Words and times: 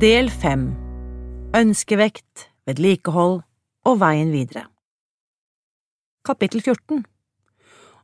Del 0.00 0.30
5 0.32 0.62
Ønskevekt, 1.58 2.46
vedlikehold 2.64 3.34
og 3.84 3.98
veien 4.00 4.30
videre 4.32 4.62
Kapittel 6.24 6.62
14 6.62 7.02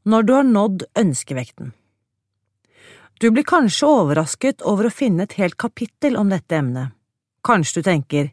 Når 0.05 0.27
du 0.27 0.33
har 0.37 0.45
nådd 0.45 0.85
ønskevekten 1.01 1.71
Du 3.23 3.31
blir 3.31 3.49
kanskje 3.49 3.89
overrasket 3.89 4.67
over 4.69 4.91
å 4.91 4.93
finne 4.93 5.25
et 5.25 5.39
helt 5.41 5.57
kapittel 5.57 6.21
om 6.21 6.29
dette 6.35 6.59
emnet. 6.59 6.93
Kanskje 7.41 7.81
du 7.81 7.89
tenker 7.89 8.31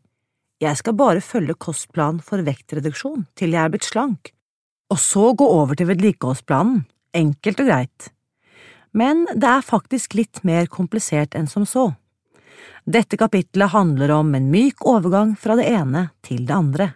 jeg 0.59 0.83
skal 0.83 0.99
bare 0.99 1.23
følge 1.23 1.55
kostplanen 1.55 2.19
for 2.19 2.43
vektreduksjon 2.43 3.29
til 3.39 3.55
jeg 3.55 3.63
er 3.63 3.71
blitt 3.71 3.87
slank, 3.87 4.35
og 4.91 4.99
så 4.99 5.31
gå 5.39 5.47
over 5.47 5.79
til 5.79 5.87
vedlikeholdsplanen, 5.87 6.83
enkelt 7.15 7.63
og 7.63 7.71
greit. 7.71 8.13
Men 8.91 9.23
det 9.31 9.55
er 9.55 9.67
faktisk 9.71 10.19
litt 10.19 10.43
mer 10.43 10.67
komplisert 10.67 11.39
enn 11.39 11.47
som 11.47 11.63
så. 11.63 11.93
Dette 12.85 13.17
kapitlet 13.17 13.71
handler 13.73 14.11
om 14.11 14.33
en 14.35 14.49
myk 14.51 14.85
overgang 14.87 15.35
fra 15.39 15.55
det 15.59 15.69
ene 15.71 16.09
til 16.25 16.45
det 16.47 16.55
andre. 16.55 16.89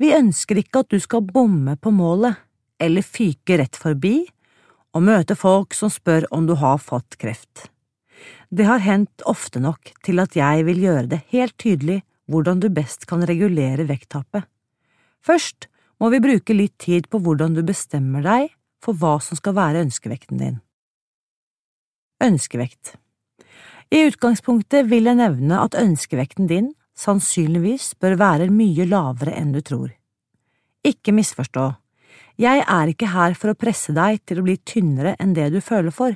Vi 0.00 0.14
ønsker 0.16 0.60
ikke 0.60 0.84
at 0.84 0.92
du 0.92 1.00
skal 1.02 1.26
bomme 1.26 1.76
på 1.76 1.92
målet, 1.92 2.38
eller 2.80 3.04
fyke 3.04 3.58
rett 3.60 3.76
forbi 3.76 4.22
og 4.96 5.04
møte 5.04 5.36
folk 5.36 5.76
som 5.76 5.92
spør 5.92 6.26
om 6.34 6.46
du 6.48 6.54
har 6.58 6.80
fått 6.80 7.18
kreft. 7.20 7.68
Det 8.50 8.64
har 8.66 8.82
hendt 8.82 9.22
ofte 9.28 9.60
nok 9.62 9.92
til 10.04 10.22
at 10.22 10.34
jeg 10.36 10.64
vil 10.66 10.80
gjøre 10.82 11.10
det 11.12 11.20
helt 11.34 11.56
tydelig 11.60 12.00
hvordan 12.30 12.62
du 12.62 12.70
best 12.72 13.06
kan 13.10 13.22
regulere 13.26 13.86
vekttapet. 13.88 14.46
Først 15.20 15.68
må 16.00 16.08
vi 16.14 16.22
bruke 16.24 16.56
litt 16.56 16.78
tid 16.80 17.10
på 17.12 17.20
hvordan 17.20 17.54
du 17.56 17.62
bestemmer 17.66 18.24
deg 18.24 18.48
for 18.80 18.96
hva 18.96 19.18
som 19.22 19.38
skal 19.38 19.56
være 19.58 19.84
ønskevekten 19.84 20.40
din. 20.40 20.58
Ønskevekt 22.24 22.96
i 23.90 24.04
utgangspunktet 24.06 24.86
vil 24.90 25.08
jeg 25.08 25.18
nevne 25.18 25.60
at 25.64 25.74
ønskevekten 25.78 26.46
din 26.50 26.72
sannsynligvis 26.98 27.94
bør 28.00 28.18
være 28.20 28.50
mye 28.54 28.86
lavere 28.86 29.34
enn 29.38 29.54
du 29.54 29.60
tror. 29.64 29.90
Ikke 30.86 31.12
misforstå, 31.12 31.72
jeg 32.40 32.62
er 32.64 32.88
ikke 32.88 33.10
her 33.12 33.34
for 33.36 33.52
å 33.52 33.58
presse 33.58 33.92
deg 33.92 34.22
til 34.24 34.40
å 34.40 34.44
bli 34.46 34.56
tynnere 34.64 35.16
enn 35.20 35.34
det 35.36 35.50
du 35.52 35.58
føler 35.60 35.92
for, 35.92 36.14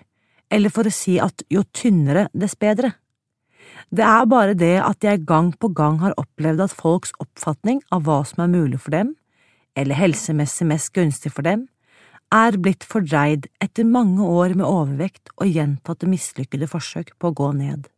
eller 0.48 0.72
for 0.72 0.88
å 0.88 0.92
si 0.94 1.18
at 1.20 1.44
jo 1.52 1.64
tynnere, 1.74 2.28
dess 2.32 2.54
bedre. 2.56 2.94
Det 3.90 4.04
er 4.06 4.24
bare 4.30 4.54
det 4.56 4.78
at 4.80 5.04
jeg 5.04 5.26
gang 5.28 5.50
på 5.52 5.68
gang 5.76 5.98
har 6.00 6.16
opplevd 6.20 6.64
at 6.64 6.72
folks 6.72 7.12
oppfatning 7.20 7.82
av 7.92 8.06
hva 8.06 8.22
som 8.24 8.44
er 8.44 8.54
mulig 8.54 8.80
for 8.80 8.94
dem, 8.94 9.14
eller 9.76 9.98
helsemessig 9.98 10.66
mest 10.70 10.94
gunstig 10.94 11.34
for 11.34 11.44
dem, 11.44 11.66
er 12.32 12.56
blitt 12.58 12.84
fordreid 12.86 13.48
etter 13.62 13.86
mange 13.86 14.22
år 14.24 14.54
med 14.58 14.66
overvekt 14.66 15.32
og 15.36 15.50
gjentatte 15.50 16.08
mislykkede 16.10 16.68
forsøk 16.70 17.14
på 17.18 17.30
å 17.30 17.36
gå 17.36 17.50
ned. 17.58 17.88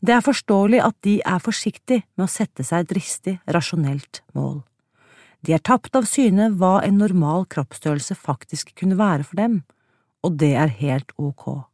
Det 0.00 0.14
er 0.14 0.24
forståelig 0.24 0.80
at 0.84 0.96
de 1.02 1.18
er 1.26 1.42
forsiktige 1.42 2.04
med 2.16 2.28
å 2.28 2.30
sette 2.30 2.64
seg 2.64 2.84
et 2.84 2.92
dristig, 2.92 3.38
rasjonelt 3.50 4.22
mål. 4.36 4.62
De 5.42 5.54
er 5.54 5.62
tapt 5.62 5.94
av 5.98 6.06
syne 6.10 6.50
hva 6.58 6.78
en 6.86 6.98
normal 6.98 7.46
kroppsstørrelse 7.50 8.16
faktisk 8.18 8.74
kunne 8.78 8.98
være 8.98 9.26
for 9.26 9.38
dem, 9.38 9.60
og 10.26 10.38
det 10.38 10.54
er 10.58 10.72
helt 10.80 11.12
ok. 11.18 11.68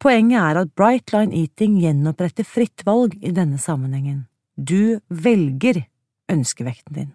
Poenget 0.00 0.40
er 0.40 0.62
at 0.62 0.74
Bright 0.78 1.12
Line 1.12 1.36
Eating 1.36 1.76
gjenoppretter 1.82 2.46
fritt 2.46 2.86
valg 2.86 3.14
i 3.20 3.34
denne 3.36 3.58
sammenhengen. 3.60 4.24
Du 4.56 5.00
velger 5.08 5.84
ønskevekten 6.30 6.96
din. 6.96 7.10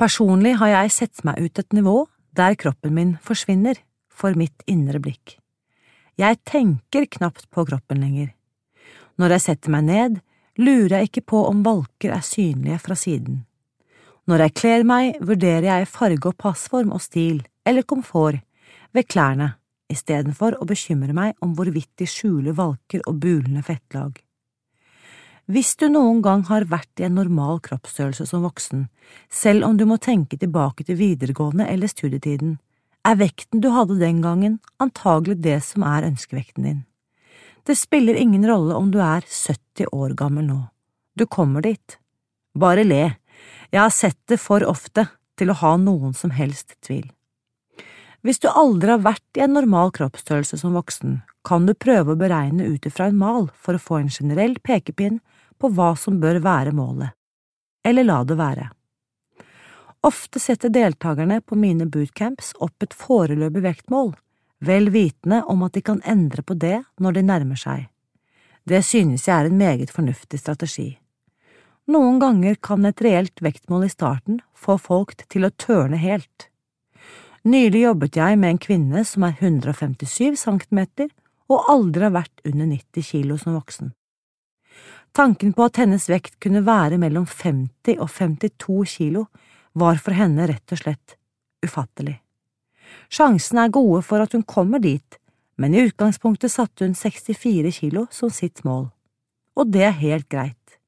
Personlig 0.00 0.56
har 0.58 0.72
jeg 0.72 0.94
sett 0.96 1.22
meg 1.24 1.38
ut 1.38 1.60
et 1.62 1.76
nivå 1.76 2.02
der 2.36 2.56
kroppen 2.56 2.94
min 2.96 3.14
forsvinner 3.22 3.78
for 4.12 4.36
mitt 4.38 4.64
indre 4.66 5.00
blikk. 5.02 5.38
Jeg 6.20 6.38
tenker 6.48 7.06
knapt 7.08 7.48
på 7.50 7.64
kroppen 7.68 8.02
lenger. 8.02 8.32
Når 9.20 9.36
jeg 9.36 9.44
setter 9.46 9.72
meg 9.72 9.86
ned, 9.88 10.20
lurer 10.60 10.98
jeg 10.98 11.10
ikke 11.10 11.26
på 11.32 11.44
om 11.48 11.64
valker 11.64 12.12
er 12.12 12.24
synlige 12.24 12.80
fra 12.84 12.96
siden. 12.98 13.42
Når 14.28 14.46
jeg 14.46 14.54
kler 14.60 14.84
meg, 14.86 15.16
vurderer 15.20 15.66
jeg 15.66 15.90
farge 15.90 16.30
og 16.30 16.38
passform 16.38 16.92
og 16.94 17.02
stil, 17.02 17.42
eller 17.66 17.82
komfort, 17.82 18.42
ved 18.92 19.08
klærne, 19.08 19.54
istedenfor 19.92 20.58
å 20.60 20.68
bekymre 20.68 21.14
meg 21.16 21.34
om 21.42 21.56
hvorvidt 21.56 21.90
de 21.98 22.06
skjuler 22.08 22.54
valker 22.56 23.02
og 23.08 23.18
bulende 23.22 23.64
fettlag. 23.66 24.20
Hvis 25.50 25.74
du 25.74 25.88
noen 25.90 26.20
gang 26.22 26.44
har 26.46 26.68
vært 26.70 27.00
i 27.00 27.06
en 27.08 27.16
normal 27.18 27.58
kroppsstørrelse 27.66 28.28
som 28.30 28.44
voksen, 28.46 28.86
selv 29.26 29.66
om 29.66 29.74
du 29.76 29.82
må 29.90 29.98
tenke 29.98 30.38
tilbake 30.38 30.86
til 30.86 31.00
videregående 31.00 31.66
eller 31.66 31.90
studietiden, 31.90 32.60
er 33.02 33.18
vekten 33.18 33.58
du 33.58 33.72
hadde 33.74 33.98
den 33.98 34.20
gangen 34.22 34.60
antagelig 34.78 35.40
det 35.42 35.58
som 35.66 35.82
er 35.82 36.06
ønskevekten 36.06 36.68
din. 36.68 36.84
Det 37.66 37.74
spiller 37.78 38.14
ingen 38.14 38.46
rolle 38.46 38.76
om 38.78 38.92
du 38.94 39.00
er 39.02 39.26
70 39.26 39.90
år 39.90 40.14
gammel 40.18 40.46
nå, 40.46 40.60
du 41.18 41.26
kommer 41.26 41.66
dit. 41.66 41.98
Bare 42.54 42.86
le, 42.86 43.16
jeg 43.74 43.80
har 43.80 43.90
sett 43.90 44.20
det 44.30 44.38
for 44.38 44.62
ofte 44.62 45.08
til 45.38 45.50
å 45.50 45.58
ha 45.58 45.74
noen 45.80 46.14
som 46.14 46.30
helst 46.30 46.76
tvil. 46.86 47.08
Hvis 48.22 48.38
du 48.38 48.46
aldri 48.46 48.92
har 48.94 49.02
vært 49.02 49.38
i 49.38 49.42
en 49.42 49.56
normal 49.58 49.90
kroppsstørrelse 49.96 50.60
som 50.60 50.78
voksen, 50.78 51.18
kan 51.42 51.66
du 51.66 51.74
prøve 51.74 52.14
å 52.14 52.20
beregne 52.20 52.68
ut 52.70 52.86
ifra 52.86 53.08
en 53.10 53.18
mal 53.18 53.48
for 53.58 53.74
å 53.74 53.82
få 53.82 53.98
en 53.98 54.12
generell 54.12 54.54
pekepinn 54.62 55.18
på 55.62 55.70
hva 55.70 55.92
som 55.98 56.18
bør 56.22 56.40
være 56.42 56.74
målet, 56.74 57.14
eller 57.86 58.08
la 58.08 58.22
det 58.26 58.38
være. 58.40 58.68
Ofte 60.02 60.40
setter 60.42 60.72
deltakerne 60.74 61.38
på 61.46 61.54
mine 61.54 61.86
bootcamps 61.86 62.56
opp 62.58 62.82
et 62.82 62.96
foreløpig 62.98 63.62
vektmål, 63.62 64.16
vel 64.66 64.90
vitende 64.94 65.42
om 65.46 65.62
at 65.62 65.76
de 65.76 65.82
kan 65.86 66.02
endre 66.02 66.42
på 66.42 66.58
det 66.58 66.80
når 66.98 67.18
de 67.18 67.22
nærmer 67.28 67.58
seg. 67.58 67.86
Det 68.66 68.82
synes 68.86 69.28
jeg 69.28 69.34
er 69.36 69.50
en 69.50 69.58
meget 69.58 69.90
fornuftig 69.94 70.40
strategi. 70.42 70.88
Noen 71.90 72.18
ganger 72.22 72.58
kan 72.62 72.86
et 72.86 73.02
reelt 73.02 73.42
vektmål 73.42 73.86
i 73.86 73.94
starten 73.94 74.42
få 74.54 74.76
folk 74.78 75.16
til 75.30 75.46
å 75.46 75.54
tørne 75.54 75.98
helt. 75.98 76.48
Nylig 77.42 77.82
jobbet 77.82 78.18
jeg 78.18 78.38
med 78.38 78.54
en 78.54 78.62
kvinne 78.62 79.02
som 79.06 79.26
er 79.26 79.34
157 79.38 80.38
cm 80.38 80.84
og 81.50 81.70
aldri 81.70 82.06
har 82.06 82.14
vært 82.14 82.46
under 82.46 82.70
90 82.70 83.06
kilo 83.06 83.38
som 83.38 83.58
voksen. 83.58 83.90
Tanken 85.12 85.52
på 85.52 85.66
at 85.68 85.76
hennes 85.76 86.08
vekt 86.08 86.38
kunne 86.40 86.62
være 86.64 86.96
mellom 87.00 87.26
50 87.28 87.98
og 88.00 88.08
52 88.08 88.96
kilo 88.96 89.26
var 89.76 90.00
for 90.00 90.16
henne 90.16 90.46
rett 90.48 90.72
og 90.72 90.80
slett 90.80 91.16
ufattelig. 91.64 92.16
Sjansene 93.12 93.66
er 93.66 93.74
gode 93.76 94.00
for 94.06 94.24
at 94.24 94.32
hun 94.32 94.44
kommer 94.48 94.80
dit, 94.80 95.18
men 95.60 95.74
i 95.74 95.84
utgangspunktet 95.84 96.52
satte 96.52 96.86
hun 96.86 96.96
64 96.96 97.72
kilo 97.76 98.06
som 98.10 98.32
sitt 98.32 98.64
mål, 98.64 98.88
og 99.56 99.72
det 99.72 99.84
er 99.88 100.00
helt 100.00 100.28
greit. 100.32 100.78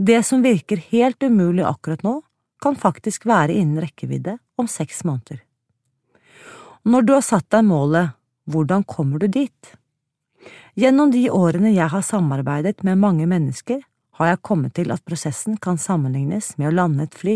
Det 0.00 0.22
som 0.24 0.44
virker 0.44 0.80
helt 0.88 1.20
umulig 1.22 1.66
akkurat 1.68 2.04
nå, 2.04 2.20
kan 2.60 2.76
faktisk 2.76 3.26
være 3.28 3.56
innen 3.56 3.80
rekkevidde 3.80 4.38
om 4.60 4.68
seks 4.68 5.04
måneder. 5.04 5.40
Når 6.84 7.04
du 7.04 7.12
har 7.12 7.24
satt 7.24 7.48
deg 7.52 7.64
målet, 7.68 8.16
hvordan 8.48 8.84
kommer 8.88 9.20
du 9.20 9.28
dit? 9.28 9.74
Gjennom 10.80 11.10
de 11.12 11.26
årene 11.34 11.74
jeg 11.74 11.90
har 11.92 12.04
samarbeidet 12.06 12.84
med 12.86 13.00
mange 13.02 13.26
mennesker, 13.28 13.82
har 14.16 14.28
jeg 14.30 14.40
kommet 14.46 14.72
til 14.78 14.92
at 14.94 15.02
prosessen 15.04 15.58
kan 15.60 15.76
sammenlignes 15.76 16.54
med 16.56 16.70
å 16.70 16.76
lande 16.76 17.04
et 17.04 17.16
fly. 17.20 17.34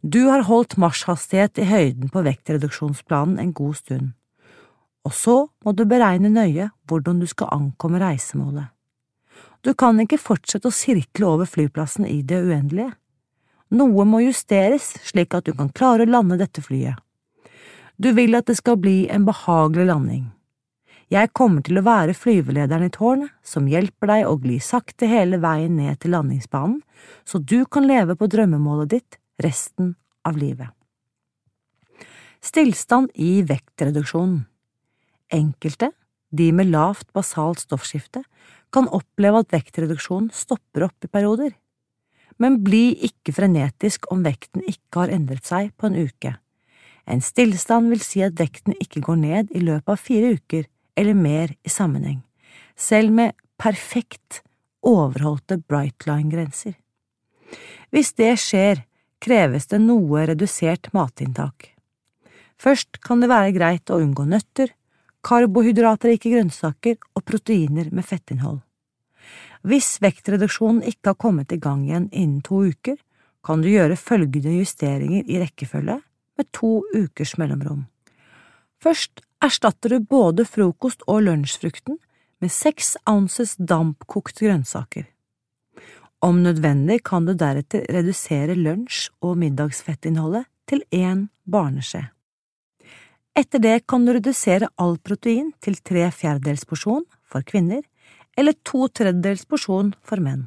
Du 0.00 0.22
har 0.30 0.46
holdt 0.48 0.78
marsjhastighet 0.80 1.58
i 1.60 1.66
høyden 1.68 2.12
på 2.14 2.22
vektreduksjonsplanen 2.24 3.40
en 3.42 3.52
god 3.56 3.76
stund, 3.80 4.12
og 5.04 5.12
så 5.12 5.34
må 5.66 5.74
du 5.76 5.82
beregne 5.90 6.30
nøye 6.32 6.70
hvordan 6.88 7.20
du 7.20 7.26
skal 7.28 7.50
ankomme 7.58 8.00
reisemålet. 8.00 8.70
Du 9.60 9.74
kan 9.74 10.00
ikke 10.00 10.20
fortsette 10.20 10.70
å 10.70 10.76
sirkle 10.76 11.28
over 11.28 11.50
flyplassen 11.50 12.06
i 12.08 12.22
det 12.22 12.40
uendelige. 12.40 12.94
Noe 13.74 14.06
må 14.08 14.22
justeres 14.22 14.94
slik 15.04 15.34
at 15.36 15.44
du 15.44 15.52
kan 15.58 15.72
klare 15.76 16.06
å 16.06 16.14
lande 16.14 16.40
dette 16.40 16.64
flyet. 16.64 16.96
Du 18.00 18.14
vil 18.16 18.38
at 18.38 18.48
det 18.48 18.56
skal 18.62 18.80
bli 18.80 19.02
en 19.12 19.28
behagelig 19.28 19.90
landing. 19.90 20.24
Jeg 21.14 21.30
kommer 21.30 21.62
til 21.62 21.78
å 21.78 21.84
være 21.86 22.14
flyvelederen 22.18 22.88
i 22.88 22.92
tårnet 22.94 23.30
som 23.46 23.68
hjelper 23.70 24.10
deg 24.10 24.24
å 24.26 24.38
gli 24.42 24.56
sakte 24.58 25.06
hele 25.06 25.38
veien 25.38 25.76
ned 25.78 26.00
til 26.02 26.10
landingsbanen, 26.16 26.80
så 27.22 27.38
du 27.38 27.60
kan 27.70 27.86
leve 27.86 28.16
på 28.18 28.26
drømmemålet 28.32 28.90
ditt 28.96 29.18
resten 29.44 29.92
av 30.26 30.40
livet. 30.40 30.72
Stillstand 32.42 33.14
i 33.14 33.44
vektreduksjonen 33.46 34.42
Enkelte, 35.34 35.92
de 36.34 36.50
med 36.52 36.72
lavt 36.74 37.06
basalt 37.14 37.62
stoffskifte, 37.62 38.24
kan 38.74 38.90
oppleve 38.90 39.44
at 39.44 39.54
vektreduksjonen 39.54 40.32
stopper 40.34 40.88
opp 40.88 41.06
i 41.06 41.10
perioder. 41.14 41.54
Men 42.42 42.58
bli 42.66 42.88
ikke 43.06 43.36
frenetisk 43.36 44.10
om 44.10 44.26
vekten 44.26 44.66
ikke 44.66 45.04
har 45.04 45.14
endret 45.14 45.46
seg 45.46 45.70
på 45.78 45.88
en 45.88 45.98
uke. 46.10 46.36
En 47.06 47.22
stillstand 47.22 47.92
vil 47.92 48.02
si 48.02 48.22
at 48.26 48.34
vekten 48.40 48.74
ikke 48.82 49.04
går 49.04 49.20
ned 49.22 49.54
i 49.54 49.62
løpet 49.62 49.94
av 49.94 50.00
fire 50.00 50.34
uker 50.34 50.66
eller 50.96 51.14
mer 51.14 51.54
i 51.62 51.70
sammenheng, 51.72 52.22
selv 52.76 53.12
med 53.12 53.34
perfekt 53.60 54.42
overholdte 54.84 55.60
Brightline-grenser. 55.68 56.74
Hvis 57.94 58.12
det 58.18 58.34
skjer, 58.42 58.84
kreves 59.22 59.68
det 59.70 59.80
noe 59.80 60.26
redusert 60.28 60.90
matinntak. 60.92 61.70
Først 62.60 63.00
kan 63.04 63.22
det 63.22 63.30
være 63.32 63.54
greit 63.56 63.90
å 63.90 64.00
unngå 64.02 64.26
nøtter, 64.28 64.70
karbohydratrike 65.24 66.30
grønnsaker 66.32 66.98
og 67.16 67.24
proteiner 67.24 67.88
med 67.94 68.06
fettinnhold. 68.06 68.60
Hvis 69.64 69.96
vektreduksjonen 70.04 70.82
ikke 70.84 71.14
har 71.14 71.20
kommet 71.20 71.52
i 71.54 71.60
gang 71.60 71.86
igjen 71.86 72.10
innen 72.12 72.42
to 72.44 72.60
uker, 72.68 72.98
kan 73.44 73.62
du 73.64 73.70
gjøre 73.70 73.96
følgende 74.00 74.52
justeringer 74.58 75.24
i 75.28 75.40
rekkefølge 75.40 75.98
med 76.38 76.50
to 76.56 76.82
ukers 76.92 77.36
mellomrom. 77.40 77.86
Først 78.80 79.22
erstatter 79.44 79.88
du 79.88 80.00
både 80.00 80.44
frokost- 80.44 81.04
og 81.06 81.22
lunsjfrukten 81.26 81.98
med 82.40 82.52
seks 82.52 82.96
ounces 83.10 83.56
dampkokte 83.56 84.46
grønnsaker. 84.46 85.04
Om 86.24 86.40
nødvendig 86.46 87.02
kan 87.04 87.26
du 87.28 87.34
deretter 87.36 87.84
redusere 87.92 88.56
lunsj- 88.56 89.10
og 89.20 89.36
middagsfettinnholdet 89.42 90.48
til 90.66 90.84
én 90.90 91.28
barneskje. 91.44 92.06
Etter 93.36 93.60
det 93.60 93.86
kan 93.86 94.06
du 94.06 94.14
redusere 94.14 94.70
all 94.78 94.96
protein 94.98 95.52
til 95.60 95.76
tre 95.76 96.06
fjerdedels 96.14 96.64
porsjon 96.64 97.04
for 97.28 97.44
kvinner 97.44 97.82
eller 98.38 98.56
to 98.64 98.88
tredjedels 98.88 99.44
porsjon 99.44 99.92
for 100.02 100.22
menn. 100.22 100.46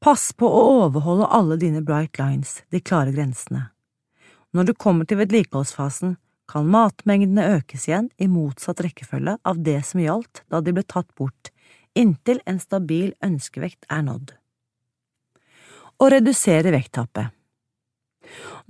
Pass 0.00 0.32
på 0.32 0.48
å 0.48 0.62
overholde 0.84 1.28
alle 1.28 1.56
dine 1.60 1.80
bright 1.84 2.18
lines, 2.18 2.62
de 2.72 2.80
klare 2.80 3.12
grensene. 3.12 3.70
Når 4.52 4.64
du 4.64 4.74
kommer 4.74 5.06
til 5.06 5.20
vedlikeholdsfasen, 5.20 6.16
kan 6.50 6.66
matmengdene 6.70 7.46
økes 7.56 7.86
igjen 7.88 8.10
i 8.18 8.26
motsatt 8.30 8.82
rekkefølge 8.84 9.36
av 9.46 9.60
det 9.66 9.78
som 9.86 10.02
gjaldt 10.02 10.42
da 10.50 10.60
de 10.64 10.74
ble 10.74 10.84
tatt 10.84 11.08
bort, 11.18 11.52
inntil 11.94 12.40
en 12.50 12.58
stabil 12.62 13.12
ønskevekt 13.24 13.86
er 13.90 14.02
nådd. 14.06 14.32
Å 16.00 16.08
redusere 16.10 16.72
vekttapet 16.74 17.36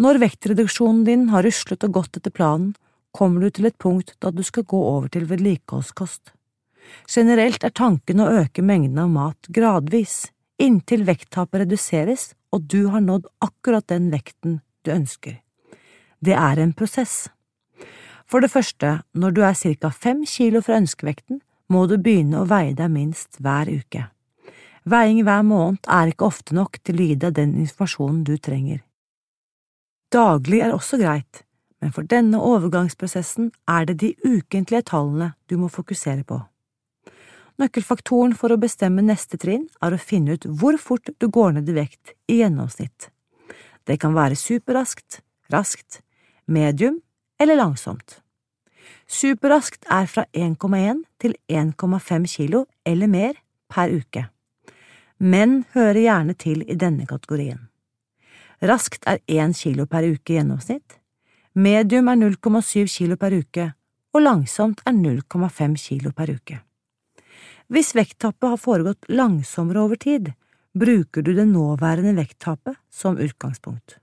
Når 0.03 0.21
vektreduksjonen 0.23 1.05
din 1.07 1.29
har 1.33 1.45
ruslet 1.47 1.85
og 1.87 1.97
gått 2.01 2.21
etter 2.21 2.35
planen, 2.35 2.75
kommer 3.17 3.43
du 3.43 3.51
til 3.51 3.69
et 3.69 3.79
punkt 3.79 4.15
da 4.23 4.31
du 4.31 4.43
skal 4.47 4.67
gå 4.69 4.81
over 4.93 5.09
til 5.09 5.27
vedlikeholdskost. 5.31 6.33
Generelt 7.11 7.65
er 7.65 7.75
tanken 7.75 8.23
å 8.23 8.31
øke 8.43 8.63
mengden 8.63 8.99
av 9.03 9.11
mat 9.15 9.51
gradvis, 9.53 10.31
inntil 10.61 11.05
vekttapet 11.09 11.65
reduseres 11.65 12.31
og 12.55 12.67
du 12.71 12.89
har 12.93 13.03
nådd 13.05 13.29
akkurat 13.45 13.87
den 13.91 14.11
vekten 14.13 14.61
du 14.85 14.93
ønsker. 14.95 15.39
Det 16.21 16.35
er 16.37 16.61
en 16.61 16.75
prosess. 16.77 17.29
For 18.31 18.39
det 18.39 18.53
første, 18.53 19.01
når 19.13 19.33
du 19.35 19.41
er 19.43 19.57
ca. 19.59 19.91
fem 19.91 20.23
kilo 20.27 20.61
fra 20.63 20.77
ønskevekten, 20.79 21.41
må 21.71 21.87
du 21.91 21.97
begynne 21.99 22.43
å 22.43 22.47
veie 22.47 22.75
deg 22.79 22.91
minst 22.91 23.41
hver 23.43 23.67
uke. 23.67 24.07
Veiing 24.87 25.25
hver 25.27 25.43
måned 25.43 25.87
er 25.91 26.11
ikke 26.11 26.29
ofte 26.31 26.55
nok 26.55 26.79
til 26.87 27.01
å 27.01 27.09
gi 27.09 27.17
deg 27.25 27.35
den 27.35 27.57
informasjonen 27.59 28.23
du 28.25 28.37
trenger. 28.39 28.85
Daglig 30.15 30.63
er 30.63 30.75
også 30.75 30.99
greit, 31.03 31.43
men 31.83 31.93
for 31.95 32.07
denne 32.07 32.39
overgangsprosessen 32.39 33.51
er 33.71 33.91
det 33.91 33.99
de 34.03 34.15
ukentlige 34.23 34.87
tallene 34.91 35.33
du 35.51 35.59
må 35.59 35.69
fokusere 35.71 36.25
på. 36.27 36.41
Nøkkelfaktoren 37.61 38.33
for 38.39 38.55
å 38.55 38.63
bestemme 38.63 39.03
neste 39.05 39.39
trinn 39.39 39.67
er 39.85 39.95
å 39.95 40.01
finne 40.01 40.39
ut 40.39 40.47
hvor 40.47 40.79
fort 40.81 41.11
du 41.19 41.29
går 41.29 41.59
ned 41.59 41.69
i 41.69 41.77
vekt 41.77 42.15
i 42.31 42.41
gjennomsnitt. 42.41 43.11
Det 43.85 43.99
kan 44.01 44.15
være 44.17 44.39
superraskt, 44.39 45.21
raskt, 45.53 46.01
medium 46.47 47.03
eller 47.41 47.57
langsomt. 47.57 48.21
Superraskt 49.11 49.89
er 49.91 50.07
fra 50.07 50.27
1,1 50.37 51.03
til 51.19 51.35
1,5 51.49 52.29
kilo 52.31 52.67
eller 52.87 53.11
mer 53.11 53.35
per 53.71 53.91
uke. 53.91 54.29
Menn 55.19 55.65
hører 55.75 56.01
gjerne 56.01 56.35
til 56.39 56.63
i 56.63 56.77
denne 56.79 57.07
kategorien. 57.09 57.67
Raskt 58.63 59.07
er 59.09 59.21
1 59.27 59.57
kilo 59.57 59.87
per 59.89 60.05
uke 60.05 60.35
i 60.35 60.39
gjennomsnitt, 60.39 60.99
medium 61.55 62.09
er 62.09 62.21
0,7 62.21 62.87
kilo 62.93 63.17
per 63.17 63.35
uke, 63.35 63.71
og 64.15 64.23
langsomt 64.23 64.83
er 64.87 64.93
0,5 64.97 65.77
kilo 65.81 66.13
per 66.13 66.35
uke. 66.37 66.61
Hvis 67.71 67.95
vekttappet 67.95 68.49
har 68.51 68.61
foregått 68.61 69.09
langsommere 69.09 69.85
over 69.85 69.97
tid, 69.97 70.33
bruker 70.75 71.23
du 71.23 71.33
det 71.35 71.47
nåværende 71.49 72.17
vekttapet 72.17 72.77
som 72.91 73.19
utgangspunkt. 73.19 73.99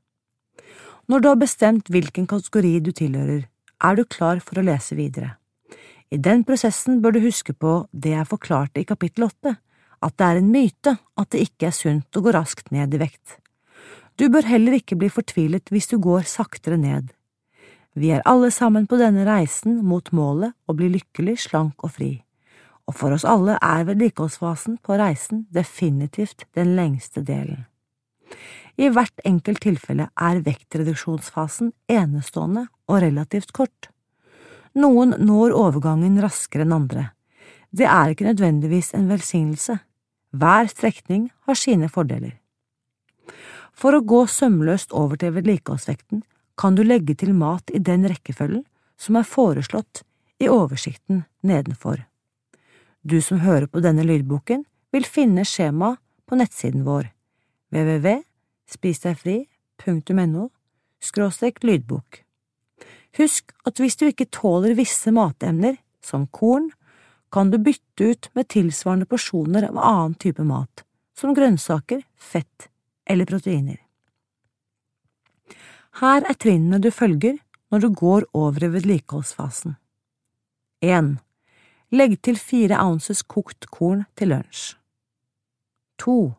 Når 1.08 1.22
du 1.24 1.28
har 1.30 1.38
bestemt 1.40 1.88
hvilken 1.88 2.26
kategori 2.28 2.80
du 2.84 2.90
tilhører, 2.92 3.46
er 3.80 3.96
du 3.96 4.04
klar 4.04 4.42
for 4.44 4.60
å 4.60 4.66
lese 4.68 4.98
videre. 4.98 5.38
I 6.12 6.20
den 6.20 6.44
prosessen 6.44 7.00
bør 7.00 7.16
du 7.16 7.22
huske 7.24 7.54
på 7.56 7.86
det 7.92 8.12
jeg 8.12 8.28
forklarte 8.28 8.82
i 8.82 8.88
kapittel 8.88 9.30
åtte, 9.30 9.54
at 10.04 10.16
det 10.20 10.26
er 10.28 10.40
en 10.42 10.50
myte 10.52 10.94
at 11.00 11.30
det 11.32 11.46
ikke 11.48 11.70
er 11.70 11.76
sunt 11.78 12.20
å 12.20 12.24
gå 12.26 12.34
raskt 12.36 12.74
ned 12.76 12.92
i 12.92 13.00
vekt. 13.00 13.38
Du 14.20 14.28
bør 14.34 14.50
heller 14.52 14.76
ikke 14.76 14.98
bli 15.00 15.08
fortvilet 15.14 15.72
hvis 15.72 15.88
du 15.88 15.96
går 16.04 16.28
saktere 16.28 16.76
ned. 16.82 17.14
Vi 17.96 18.12
er 18.12 18.26
alle 18.28 18.52
sammen 18.52 18.84
på 18.86 19.00
denne 19.00 19.24
reisen 19.30 19.80
mot 19.88 20.12
målet 20.12 20.54
å 20.68 20.76
bli 20.76 20.92
lykkelig, 20.92 21.38
slank 21.48 21.88
og 21.88 21.96
fri, 21.96 22.12
og 22.84 23.00
for 23.00 23.16
oss 23.16 23.24
alle 23.24 23.56
er 23.64 23.88
vedlikeholdsfasen 23.88 24.82
på 24.84 25.00
reisen 25.00 25.46
definitivt 25.56 26.50
den 26.58 26.76
lengste 26.76 27.24
delen. 27.24 27.64
I 28.78 28.92
hvert 28.94 29.24
enkelt 29.26 29.64
tilfelle 29.66 30.10
er 30.14 30.42
vektreduksjonsfasen 30.46 31.72
enestående 31.90 32.68
og 32.86 33.02
relativt 33.02 33.54
kort. 33.58 33.90
Noen 34.78 35.16
når 35.18 35.56
overgangen 35.58 36.20
raskere 36.22 36.68
enn 36.68 36.76
andre. 36.76 37.08
Det 37.74 37.88
er 37.90 38.14
ikke 38.14 38.28
nødvendigvis 38.30 38.94
en 38.94 39.10
velsignelse. 39.10 39.80
Hver 40.38 40.70
strekning 40.70 41.32
har 41.48 41.58
sine 41.58 41.90
fordeler. 41.90 42.38
For 43.74 43.98
å 43.98 44.06
gå 44.06 44.24
sømløst 44.30 44.94
over 44.94 45.18
til 45.18 45.34
vedlikeholdsvekten 45.36 46.22
kan 46.58 46.78
du 46.78 46.84
legge 46.86 47.18
til 47.18 47.34
mat 47.38 47.74
i 47.74 47.82
den 47.82 48.06
rekkefølgen 48.10 48.64
som 48.98 49.18
er 49.18 49.26
foreslått 49.30 50.04
i 50.42 50.50
oversikten 50.50 51.26
nedenfor. 51.42 52.06
Du 53.02 53.22
som 53.22 53.42
hører 53.42 53.70
på 53.70 53.82
denne 53.82 54.06
lydboken, 54.06 54.66
vil 54.94 55.06
finne 55.06 55.46
skjemaet 55.46 56.02
på 56.28 56.38
nettsiden 56.38 56.86
vår 56.86 57.10
www.spisdegfri.no 58.68 60.50
skråstrek 61.00 61.64
lydbok. 61.64 62.24
Husk 63.18 63.54
at 63.66 63.80
hvis 63.80 63.96
du 63.98 64.08
ikke 64.08 64.30
tåler 64.32 64.76
visse 64.78 65.12
matemner, 65.12 65.78
som 66.02 66.28
korn, 66.28 66.72
kan 67.32 67.52
du 67.52 67.58
bytte 67.58 68.12
ut 68.12 68.30
med 68.36 68.48
tilsvarende 68.48 69.06
porsjoner 69.06 69.68
av 69.70 69.78
annen 69.78 70.16
type 70.16 70.44
mat, 70.44 70.84
som 71.18 71.34
grønnsaker, 71.36 72.04
fett 72.16 72.70
eller 73.06 73.26
proteiner. 73.26 73.78
Her 76.00 76.24
er 76.30 76.38
trinnene 76.38 76.80
du 76.80 76.92
følger 76.92 77.40
når 77.72 77.80
du 77.84 77.90
går 77.90 78.28
over 78.38 78.64
i 78.64 78.72
vedlikeholdsfasen. 78.72 79.76
1. 80.86 81.18
Legg 81.92 82.20
til 82.22 82.38
fire 82.38 82.78
ounces 82.84 83.24
kokt 83.24 83.70
korn 83.74 84.06
til 84.16 84.30
lunsj. 84.36 84.76
2. 85.98 86.36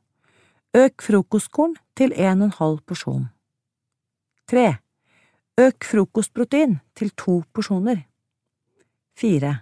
Øk 0.76 1.02
frokostkorn 1.02 1.76
til 1.96 2.12
en 2.12 2.42
og 2.42 2.50
en 2.50 2.56
halv 2.58 2.80
porsjon. 2.84 3.28
3. 4.48 4.76
Øk 5.58 5.84
frokostprotein 5.84 6.80
til 6.94 7.10
to 7.16 7.42
porsjoner. 7.52 8.02
4. 9.16 9.54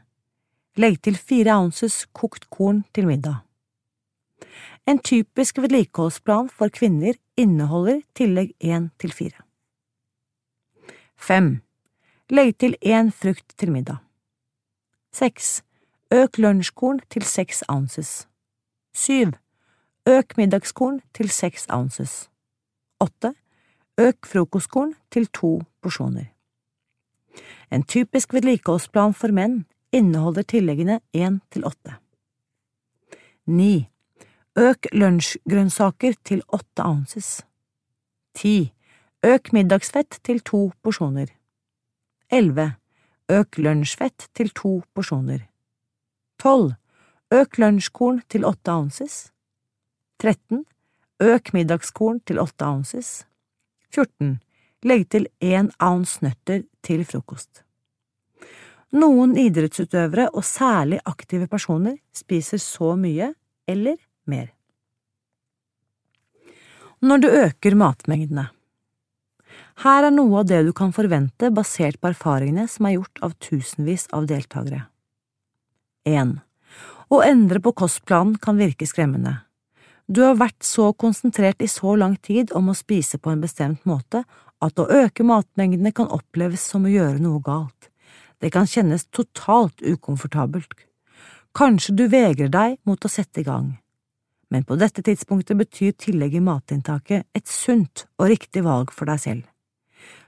Legg 0.76 0.98
til 1.02 1.16
fire 1.16 1.54
ounces 1.60 2.06
kokt 2.12 2.50
korn 2.50 2.82
til 2.94 3.06
middag. 3.06 3.36
En 4.86 4.98
typisk 4.98 5.58
vedlikeholdsplan 5.62 6.50
for 6.50 6.74
kvinner 6.74 7.14
inneholder 7.36 8.02
tillegg 8.14 8.52
én 8.58 8.90
til 8.98 9.12
fire. 9.12 9.46
5. 11.16 11.62
Legg 12.30 12.58
til 12.58 12.76
én 12.82 13.14
frukt 13.14 13.54
til 13.58 13.72
middag. 13.72 14.02
6. 15.12 15.62
Øk 16.10 16.38
lunsjkorn 16.38 17.00
til 17.10 17.22
6 17.22 17.62
ounces. 17.68 18.28
7. 18.94 19.32
Øk 20.08 20.36
middagskorn 20.38 21.00
til 21.14 21.30
6 21.30 21.66
ounces. 21.74 22.30
8. 23.00 23.34
Øk 23.98 24.26
frokostkorn 24.26 24.92
til 25.10 25.26
to 25.26 25.62
porsjoner. 25.82 26.28
En 27.72 27.82
typisk 27.82 28.34
vedlikeholdsplan 28.34 29.14
for 29.18 29.34
menn 29.34 29.64
inneholder 29.92 30.46
tilleggene 30.46 31.00
1 31.12 31.40
til 31.50 31.66
8. 31.66 31.96
9. 33.46 33.90
Øk 34.56 34.86
lunsjgrønnsaker 34.92 36.14
til 36.24 36.42
8 36.48 36.86
ounces. 36.86 37.42
10. 38.34 38.72
Øk 39.26 39.52
middagsfett 39.52 40.20
til 40.22 40.40
to 40.40 40.70
porsjoner. 40.82 41.34
11. 42.30 42.74
Øk 43.28 43.58
lunsjfett 43.58 44.30
til 44.34 44.54
to 44.54 44.82
porsjoner. 44.94 45.48
12. 46.38 46.74
Øk 47.32 47.58
lunsjkorn 47.58 48.22
til 48.28 48.44
8 48.44 48.72
ounces. 48.72 49.32
13. 50.22 50.64
Øk 51.20 51.52
middagskorn 51.52 52.20
til 52.24 52.40
8 52.40 52.64
ounces. 52.64 53.26
14. 53.92 54.38
Legg 54.84 55.08
til 55.12 55.28
1 55.40 55.72
ounce 55.82 56.24
nøtter 56.24 56.64
til 56.84 57.04
frokost. 57.08 57.62
Noen 58.96 59.34
idrettsutøvere 59.36 60.28
og 60.32 60.44
særlig 60.46 61.00
aktive 61.04 61.48
personer 61.50 61.96
spiser 62.14 62.60
så 62.62 62.94
mye 62.96 63.32
eller 63.68 63.96
mer. 64.30 64.52
Når 67.02 67.18
du 67.20 67.28
øker 67.28 67.74
matmengdene 67.76 68.48
Her 69.84 70.06
er 70.08 70.14
noe 70.14 70.40
av 70.40 70.46
det 70.48 70.62
du 70.64 70.72
kan 70.72 70.94
forvente 70.96 71.50
basert 71.52 72.00
på 72.00 72.08
erfaringene 72.08 72.64
som 72.70 72.86
er 72.88 72.96
gjort 72.96 73.20
av 73.20 73.34
tusenvis 73.42 74.06
av 74.16 74.28
deltakere. 74.30 74.86
1. 76.08 76.38
Å 77.12 77.18
endre 77.26 77.60
på 77.60 77.74
kostplanen 77.76 78.38
kan 78.40 78.56
virke 78.56 78.88
skremmende. 78.88 79.45
Du 80.06 80.22
har 80.22 80.36
vært 80.38 80.62
så 80.62 80.92
konsentrert 80.94 81.62
i 81.62 81.68
så 81.70 81.96
lang 81.98 82.14
tid 82.22 82.52
om 82.54 82.70
å 82.70 82.78
spise 82.78 83.18
på 83.18 83.32
en 83.32 83.42
bestemt 83.42 83.82
måte 83.90 84.22
at 84.62 84.78
å 84.78 84.86
øke 84.86 85.26
matmengdene 85.26 85.90
kan 85.92 86.12
oppleves 86.14 86.62
som 86.70 86.86
å 86.86 86.92
gjøre 86.92 87.18
noe 87.22 87.42
galt. 87.42 87.90
Det 88.38 88.52
kan 88.54 88.68
kjennes 88.70 89.08
totalt 89.10 89.82
ukomfortabelt. 89.82 90.86
Kanskje 91.56 91.96
du 91.98 92.04
vegrer 92.12 92.52
deg 92.52 92.78
mot 92.86 93.02
å 93.02 93.10
sette 93.10 93.42
i 93.42 93.46
gang. 93.48 93.74
Men 94.52 94.62
på 94.62 94.76
dette 94.78 95.02
tidspunktet 95.02 95.58
betyr 95.58 95.96
tillegg 95.98 96.36
i 96.38 96.44
matinntaket 96.44 97.26
et 97.34 97.50
sunt 97.50 98.04
og 98.20 98.30
riktig 98.30 98.62
valg 98.62 98.92
for 98.94 99.10
deg 99.10 99.18
selv. 99.18 99.44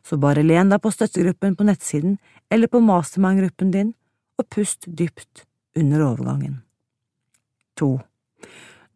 Så 0.03 0.19
bare 0.19 0.43
len 0.43 0.73
deg 0.73 0.83
på 0.83 0.91
støttegruppen 0.91 1.55
på 1.55 1.69
nettsiden 1.69 2.17
eller 2.51 2.67
på 2.73 2.81
mastermind-gruppen 2.83 3.71
din, 3.71 3.95
og 4.39 4.47
pust 4.55 4.87
dypt 4.87 5.45
under 5.79 6.03
overgangen. 6.07 6.63
2. 7.79 7.99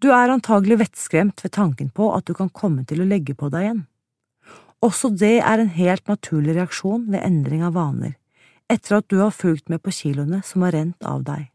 Du 0.02 0.08
er 0.10 0.32
antagelig 0.34 0.80
vettskremt 0.80 1.44
ved 1.44 1.52
tanken 1.54 1.92
på 1.94 2.08
at 2.16 2.26
du 2.26 2.34
kan 2.34 2.50
komme 2.50 2.82
til 2.88 3.04
å 3.04 3.06
legge 3.06 3.36
på 3.38 3.52
deg 3.54 3.68
igjen. 3.68 3.84
Også 4.82 5.12
det 5.14 5.36
er 5.38 5.62
en 5.62 5.70
helt 5.76 6.08
naturlig 6.10 6.56
reaksjon 6.56 7.06
ved 7.12 7.22
endring 7.22 7.62
av 7.62 7.76
vaner 7.78 8.16
etter 8.72 8.96
at 8.98 9.08
du 9.12 9.18
har 9.20 9.34
fulgt 9.36 9.68
med 9.68 9.82
på 9.84 9.92
kiloene 9.92 10.40
som 10.48 10.64
har 10.64 10.72
rent 10.72 11.04
av 11.04 11.26
deg. 11.26 11.50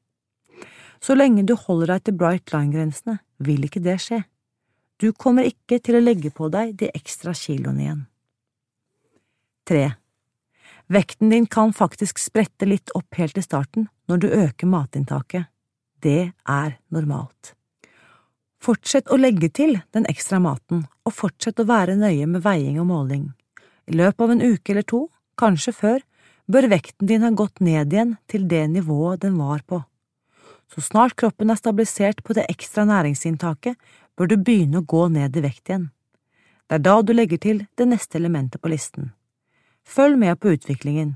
Så 1.02 1.16
lenge 1.18 1.44
du 1.50 1.56
holder 1.58 1.96
deg 1.96 2.04
til 2.06 2.18
bright 2.20 2.54
line-grensene, 2.54 3.18
vil 3.42 3.66
ikke 3.66 3.82
det 3.82 3.98
skje. 4.04 4.22
Du 5.02 5.10
kommer 5.14 5.48
ikke 5.50 5.80
til 5.82 5.98
å 5.98 6.04
legge 6.04 6.30
på 6.34 6.52
deg 6.54 6.76
de 6.78 6.92
ekstra 6.94 7.34
kiloene 7.38 7.84
igjen. 7.84 8.06
3. 9.70 9.84
Vekten 10.94 11.34
din 11.34 11.50
kan 11.50 11.74
faktisk 11.76 12.22
sprette 12.22 12.70
litt 12.70 12.94
opp 12.98 13.18
helt 13.20 13.38
i 13.38 13.46
starten 13.46 13.90
når 14.08 14.24
du 14.24 14.28
øker 14.30 14.70
matinntaket. 14.72 15.50
Det 16.02 16.32
er 16.32 16.78
normalt. 16.94 17.57
Fortsett 18.64 19.10
å 19.14 19.20
legge 19.20 19.50
til 19.54 19.78
den 19.94 20.08
ekstra 20.10 20.40
maten, 20.42 20.86
og 21.06 21.14
fortsett 21.14 21.60
å 21.62 21.68
være 21.70 21.98
nøye 22.00 22.26
med 22.30 22.44
veiing 22.46 22.80
og 22.82 22.90
måling. 22.90 23.28
I 23.88 23.96
løpet 23.96 24.24
av 24.24 24.34
en 24.34 24.44
uke 24.44 24.74
eller 24.74 24.88
to, 24.88 25.08
kanskje 25.40 25.74
før, 25.76 26.00
bør 26.48 26.70
vekten 26.72 27.08
din 27.08 27.24
ha 27.24 27.30
gått 27.32 27.62
ned 27.64 27.94
igjen 27.94 28.16
til 28.28 28.48
det 28.50 28.66
nivået 28.72 29.22
den 29.24 29.38
var 29.40 29.62
på. 29.68 29.84
Så 30.74 30.84
snart 30.84 31.16
kroppen 31.16 31.52
er 31.52 31.60
stabilisert 31.60 32.24
på 32.24 32.36
det 32.36 32.48
ekstra 32.52 32.84
næringsinntaket, 32.88 33.78
bør 34.18 34.32
du 34.32 34.36
begynne 34.38 34.82
å 34.82 34.88
gå 34.88 35.06
ned 35.14 35.38
i 35.38 35.44
vekt 35.46 35.70
igjen. 35.70 35.90
Det 36.68 36.80
er 36.80 36.84
da 36.84 36.98
du 37.02 37.14
legger 37.14 37.40
til 37.40 37.64
det 37.80 37.88
neste 37.88 38.20
elementet 38.20 38.60
på 38.62 38.72
listen. 38.74 39.14
Følg 39.88 40.20
med 40.20 40.36
på 40.42 40.52
utviklingen. 40.58 41.16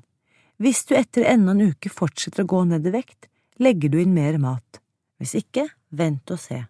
Hvis 0.62 0.86
du 0.88 0.96
etter 0.96 1.28
enda 1.28 1.52
en 1.52 1.74
uke 1.74 1.92
fortsetter 1.92 2.46
å 2.46 2.52
gå 2.54 2.64
ned 2.70 2.88
i 2.88 2.94
vekt, 2.94 3.28
legger 3.60 3.92
du 3.92 4.00
inn 4.00 4.14
mer 4.16 4.38
mat. 4.40 4.80
Hvis 5.20 5.36
ikke, 5.42 5.68
vent 5.92 6.32
og 6.32 6.40
se. 6.40 6.62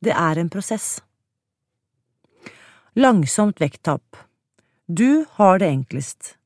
Det 0.00 0.12
er 0.16 0.38
en 0.40 0.48
prosess. 0.48 1.02
Langsomt 2.96 3.58
vekttap 3.60 4.16
Du 4.88 5.26
har 5.36 5.58
det 5.60 5.68
enklest. 5.68 6.36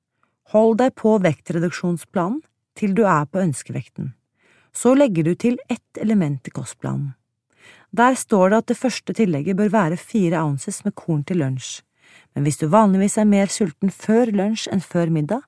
Hold 0.50 0.80
deg 0.80 0.96
på 0.99 1.12
vektreduksjonsplanen 1.23 2.40
til 2.75 2.96
du 2.99 3.04
er 3.06 3.28
på 3.30 3.38
ønskevekten. 3.38 4.08
Så 4.75 4.96
legger 4.99 5.23
du 5.23 5.37
til 5.38 5.61
ett 5.70 6.00
element 6.02 6.50
i 6.50 6.50
kostplanen. 6.50 7.12
Der 7.94 8.18
står 8.18 8.50
det 8.50 8.58
at 8.58 8.73
det 8.73 8.78
første 8.80 9.14
tillegget 9.14 9.56
bør 9.56 9.70
være 9.70 10.00
fire 10.02 10.42
ounces 10.42 10.82
med 10.84 10.96
korn 10.99 11.23
til 11.23 11.38
lunsj, 11.44 11.78
men 12.34 12.42
hvis 12.42 12.58
du 12.58 12.66
vanligvis 12.66 13.16
er 13.23 13.30
mer 13.30 13.46
sulten 13.46 13.94
før 13.94 14.34
lunsj 14.34 14.66
enn 14.75 14.82
før 14.82 15.14
middag, 15.14 15.46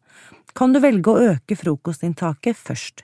kan 0.54 0.70
du 0.70 0.78
velge 0.78 1.10
å 1.10 1.34
øke 1.34 1.58
frokostinntaket 1.58 2.54
først. 2.54 3.02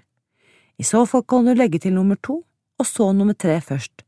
I 0.78 0.86
så 0.86 1.02
fall 1.10 1.26
kan 1.26 1.50
du 1.50 1.58
legge 1.58 1.82
til 1.82 1.98
nummer 1.98 2.22
to 2.22 2.44
og 2.78 2.86
så 2.86 3.10
nummer 3.12 3.34
tre 3.34 3.58
først, 3.60 4.06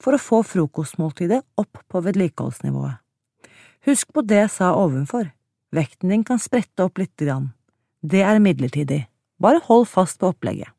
for 0.00 0.16
å 0.16 0.22
få 0.22 0.40
frokostmåltidet 0.46 1.42
opp 1.60 1.80
på 1.88 2.02
vedlikeholdsnivået. 2.06 2.98
Husk 3.88 4.10
på 4.12 4.24
det 4.26 4.42
jeg 4.42 4.52
sa 4.56 4.74
ovenfor. 4.76 5.30
Vekten 5.72 6.12
din 6.12 6.24
kan 6.26 6.40
sprette 6.42 6.84
opp 6.84 6.98
lite 7.00 7.24
grann. 7.24 7.52
Det 8.00 8.22
er 8.24 8.40
midlertidig, 8.42 9.04
bare 9.40 9.60
hold 9.68 9.86
fast 9.88 10.18
på 10.20 10.32
opplegget. 10.32 10.72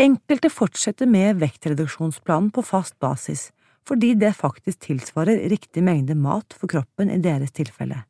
Enkelte 0.00 0.48
fortsetter 0.50 1.06
med 1.06 1.36
vektreduksjonsplanen 1.42 2.48
på 2.54 2.64
fast 2.64 2.96
basis, 3.02 3.50
fordi 3.86 4.14
det 4.18 4.32
faktisk 4.38 4.86
tilsvarer 4.86 5.44
riktig 5.50 5.82
mengde 5.84 6.16
mat 6.16 6.54
for 6.56 6.70
kroppen 6.70 7.10
i 7.12 7.20
deres 7.22 7.52
tilfelle. 7.52 8.04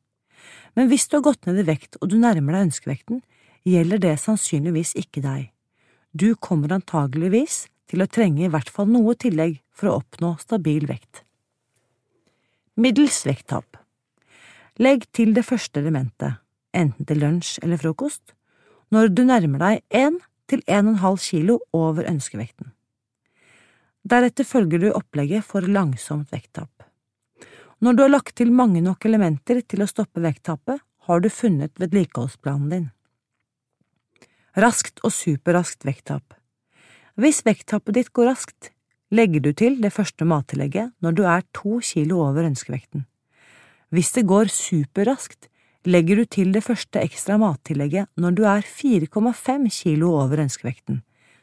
Men 0.76 0.88
hvis 0.88 1.08
du 1.08 1.18
har 1.18 1.26
gått 1.26 1.48
ned 1.48 1.58
i 1.60 1.66
vekt 1.66 1.98
og 2.00 2.12
du 2.12 2.16
nærmer 2.20 2.54
deg 2.54 2.68
ønskevekten, 2.68 3.22
gjelder 3.68 4.00
det 4.02 4.14
sannsynligvis 4.20 4.94
ikke 5.00 5.24
deg. 5.24 5.50
Du 6.12 6.34
kommer 6.36 6.72
antageligvis 6.76 7.66
til 7.90 8.02
å 8.02 8.08
trenge 8.10 8.46
i 8.46 8.50
hvert 8.52 8.70
fall 8.72 8.90
noe 8.90 9.14
tillegg 9.18 9.58
for 9.74 9.90
å 9.90 9.98
oppnå 10.00 10.34
stabil 10.40 10.86
vekt. 10.90 11.24
Middels 12.76 13.24
vekttap 13.28 13.78
Legg 14.80 15.04
til 15.12 15.34
det 15.36 15.44
første 15.44 15.82
elementet, 15.82 16.38
enten 16.72 17.04
til 17.04 17.18
lunsj 17.20 17.58
eller 17.60 17.76
frokost, 17.76 18.32
når 18.88 19.10
du 19.12 19.26
nærmer 19.28 19.60
deg 19.60 19.82
én 19.92 20.16
til 20.48 20.62
en 20.66 20.86
og 20.86 20.94
en 20.94 21.02
halv 21.02 21.20
kilo 21.20 21.58
over 21.76 22.08
ønskevekten. 22.08 22.72
Deretter 24.08 24.48
følger 24.48 24.80
du 24.80 24.88
opplegget 24.90 25.44
for 25.44 25.68
langsomt 25.68 26.32
vekttap. 26.32 26.70
Når 27.84 27.94
du 27.94 28.02
har 28.02 28.12
lagt 28.14 28.34
til 28.40 28.52
mange 28.54 28.80
nok 28.80 29.04
elementer 29.04 29.60
til 29.60 29.84
å 29.84 29.90
stoppe 29.90 30.24
vekttapet, 30.24 30.80
har 30.80 31.20
du 31.20 31.28
funnet 31.28 31.76
vedlikeholdsplanen 31.82 32.68
din. 32.72 32.90
Raskt 34.56 35.02
og 35.04 35.12
superraskt 35.14 35.84
vekttap 35.84 36.36
Hvis 37.20 37.42
vekttappet 37.44 37.98
ditt 37.98 38.12
går 38.16 38.30
raskt, 38.30 38.70
legger 39.12 39.42
du 39.44 39.52
til 39.52 39.76
det 39.82 39.92
første 39.92 40.24
mattillegget 40.24 40.94
når 41.04 41.16
du 41.16 41.24
er 41.28 41.44
to 41.52 41.80
kilo 41.84 42.22
over 42.24 42.46
ønskevekten. 42.48 43.04
Hvis 43.92 44.14
det 44.16 44.24
går 44.24 44.48
superraskt, 44.48 45.50
legger 45.84 46.22
du 46.22 46.24
til 46.24 46.54
det 46.54 46.62
første 46.64 47.02
ekstra 47.02 47.36
mattillegget 47.36 48.08
når 48.16 48.36
du 48.38 48.42
er 48.48 48.64
4,5 48.64 49.68
kilo 49.68 50.14
over 50.22 50.40
ønskevekten. 50.46 51.02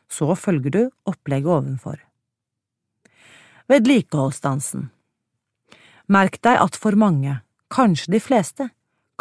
Så 0.10 0.34
følger 0.34 0.74
du 0.74 0.82
opplegget 1.06 1.54
ovenfor. 1.54 2.00
Vedlikeholdsdansen 3.70 4.90
Merk 6.10 6.42
deg 6.42 6.58
at 6.58 6.76
for 6.82 6.98
mange, 6.98 7.36
kanskje 7.70 8.16
de 8.16 8.20
fleste, 8.20 8.72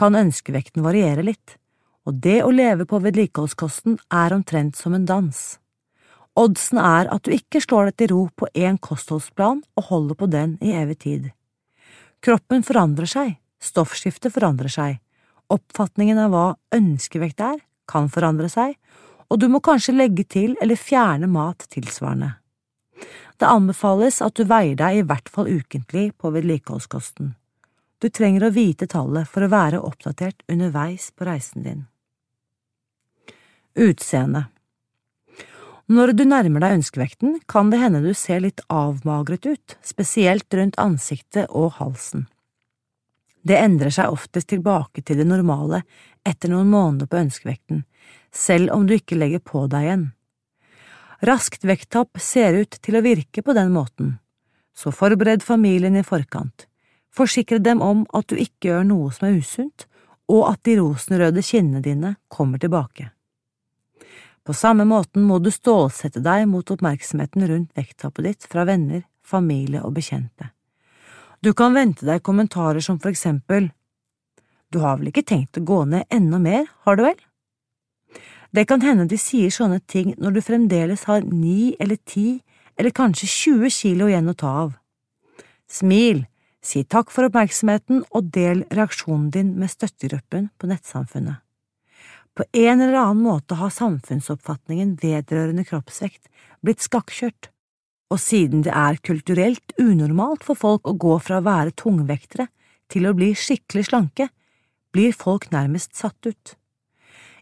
kan 0.01 0.17
ønskevekten 0.17 0.81
variere 0.81 1.27
litt, 1.27 1.59
og 2.09 2.23
det 2.25 2.41
å 2.41 2.55
leve 2.55 2.89
på 2.89 3.03
vedlikeholdskosten 3.05 3.99
er 4.09 4.33
omtrent 4.33 4.79
som 4.81 4.97
en 4.97 5.05
dans. 5.05 5.59
Oddsen 6.39 6.79
er 6.79 7.09
at 7.11 7.25
du 7.27 7.33
ikke 7.35 7.61
slår 7.65 7.89
deg 7.89 7.99
til 7.99 8.13
ro 8.13 8.23
på 8.39 8.47
én 8.55 8.77
kostholdsplan 8.79 9.65
og 9.75 9.87
holder 9.89 10.19
på 10.21 10.29
den 10.31 10.55
i 10.63 10.75
evig 10.79 10.99
tid. 11.03 11.31
Kroppen 12.23 12.63
forandrer 12.67 13.11
seg, 13.11 13.33
stoffskiftet 13.59 14.35
forandrer 14.35 14.71
seg, 14.71 14.99
oppfatningen 15.51 16.21
av 16.23 16.35
hva 16.35 16.47
ønskevekt 16.77 17.43
er, 17.43 17.59
kan 17.91 18.07
forandre 18.13 18.51
seg, 18.53 18.77
og 19.29 19.41
du 19.41 19.49
må 19.51 19.61
kanskje 19.65 19.97
legge 19.97 20.25
til 20.31 20.55
eller 20.63 20.79
fjerne 20.79 21.27
mat 21.31 21.67
tilsvarende. 21.73 22.37
Det 23.39 23.47
anbefales 23.47 24.21
at 24.23 24.35
du 24.39 24.47
veier 24.51 24.79
deg 24.79 24.99
i 24.99 25.05
hvert 25.07 25.31
fall 25.31 25.51
ukentlig 25.51 26.13
på 26.19 26.31
vedlikeholdskosten. 26.35 27.35
Du 27.99 28.09
trenger 28.15 28.47
å 28.47 28.55
vite 28.55 28.87
tallet 28.91 29.27
for 29.31 29.43
å 29.43 29.51
være 29.51 29.83
oppdatert 29.83 30.45
underveis 30.51 31.11
på 31.15 31.27
reisen 31.27 31.67
din. 31.67 31.83
Utseende 33.79 34.47
når 35.89 36.13
du 36.13 36.25
nærmer 36.29 36.61
deg 36.61 36.75
ønskevekten, 36.79 37.39
kan 37.49 37.71
det 37.73 37.81
hende 37.81 38.03
du 38.05 38.11
ser 38.13 38.43
litt 38.45 38.61
avmagret 38.69 39.47
ut, 39.49 39.77
spesielt 39.81 40.53
rundt 40.53 40.77
ansiktet 40.77 41.49
og 41.49 41.79
halsen. 41.79 42.27
Det 43.41 43.57
endrer 43.57 43.95
seg 43.95 44.13
oftest 44.13 44.51
tilbake 44.53 45.01
til 45.01 45.23
det 45.23 45.27
normale 45.29 45.81
etter 46.29 46.53
noen 46.53 46.69
måneder 46.69 47.09
på 47.09 47.23
ønskevekten, 47.23 47.85
selv 48.35 48.75
om 48.75 48.85
du 48.85 48.99
ikke 48.99 49.17
legger 49.17 49.41
på 49.41 49.65
deg 49.73 49.87
igjen. 49.87 50.07
Raskt 51.25 51.65
vekttap 51.65 52.21
ser 52.21 52.61
ut 52.61 52.77
til 52.85 52.99
å 52.99 53.05
virke 53.05 53.43
på 53.43 53.57
den 53.57 53.73
måten, 53.73 54.19
så 54.77 54.93
forbered 54.95 55.43
familien 55.43 55.97
i 55.97 56.05
forkant, 56.07 56.69
forsikre 57.17 57.59
dem 57.65 57.81
om 57.83 58.05
at 58.13 58.29
du 58.29 58.37
ikke 58.37 58.75
gjør 58.75 58.85
noe 58.93 59.09
som 59.15 59.31
er 59.31 59.41
usunt, 59.41 59.89
og 60.29 60.51
at 60.53 60.61
de 60.69 60.77
rosenrøde 60.83 61.43
kinnene 61.43 61.81
dine 61.81 62.19
kommer 62.29 62.61
tilbake. 62.61 63.09
På 64.49 64.55
samme 64.55 64.87
måten 64.89 65.27
må 65.29 65.37
du 65.45 65.51
stålsette 65.53 66.23
deg 66.25 66.47
mot 66.49 66.71
oppmerksomheten 66.73 67.43
rundt 67.51 67.75
vekttapet 67.77 68.25
ditt 68.25 68.45
fra 68.49 68.63
venner, 68.65 69.03
familie 69.21 69.83
og 69.85 69.93
bekjente. 69.99 70.47
Du 71.45 71.51
kan 71.53 71.75
vente 71.77 72.07
deg 72.09 72.23
kommentarer 72.25 72.81
som 72.81 72.97
for 72.97 73.13
eksempel 73.13 73.69
Du 74.73 74.79
har 74.81 74.97
vel 74.97 75.11
ikke 75.11 75.27
tenkt 75.29 75.61
å 75.61 75.65
gå 75.65 75.83
ned 75.89 76.09
enda 76.09 76.39
mer, 76.41 76.65
har 76.85 76.97
du 76.97 77.03
vel? 77.05 77.19
Det 78.53 78.65
kan 78.69 78.81
hende 78.81 79.05
de 79.09 79.19
sier 79.21 79.53
sånne 79.53 79.83
ting 79.85 80.15
når 80.17 80.37
du 80.37 80.41
fremdeles 80.45 81.05
har 81.09 81.29
ni 81.29 81.75
eller 81.81 82.01
ti 82.09 82.41
eller 82.77 82.97
kanskje 82.97 83.29
20 83.29 83.75
kilo 83.77 84.09
igjen 84.09 84.29
å 84.33 84.37
ta 84.45 84.55
av. 84.63 84.71
Smil, 85.69 86.25
si 86.65 86.85
takk 86.85 87.13
for 87.13 87.29
oppmerksomheten 87.29 88.01
og 88.13 88.33
del 88.33 88.65
reaksjonen 88.73 89.29
din 89.37 89.53
med 89.61 89.73
støttegruppen 89.73 90.49
på 90.57 90.73
nettsamfunnet. 90.73 91.45
På 92.39 92.45
en 92.53 92.81
eller 92.81 92.95
annen 92.95 93.23
måte 93.25 93.57
har 93.59 93.73
samfunnsoppfatningen 93.75 94.93
vedrørende 95.03 95.65
kroppsvekt 95.67 96.29
blitt 96.63 96.85
skakkjørt, 96.85 97.49
og 98.15 98.21
siden 98.23 98.63
det 98.63 98.71
er 98.79 99.01
kulturelt 99.03 99.75
unormalt 99.83 100.47
for 100.47 100.55
folk 100.61 100.87
å 100.87 100.95
gå 100.95 101.17
fra 101.19 101.41
å 101.41 101.47
være 101.49 101.75
tungvektere 101.83 102.47
til 102.95 103.11
å 103.11 103.15
bli 103.19 103.33
skikkelig 103.35 103.89
slanke, 103.91 104.29
blir 104.95 105.19
folk 105.19 105.49
nærmest 105.51 105.99
satt 105.99 106.31
ut. 106.31 106.55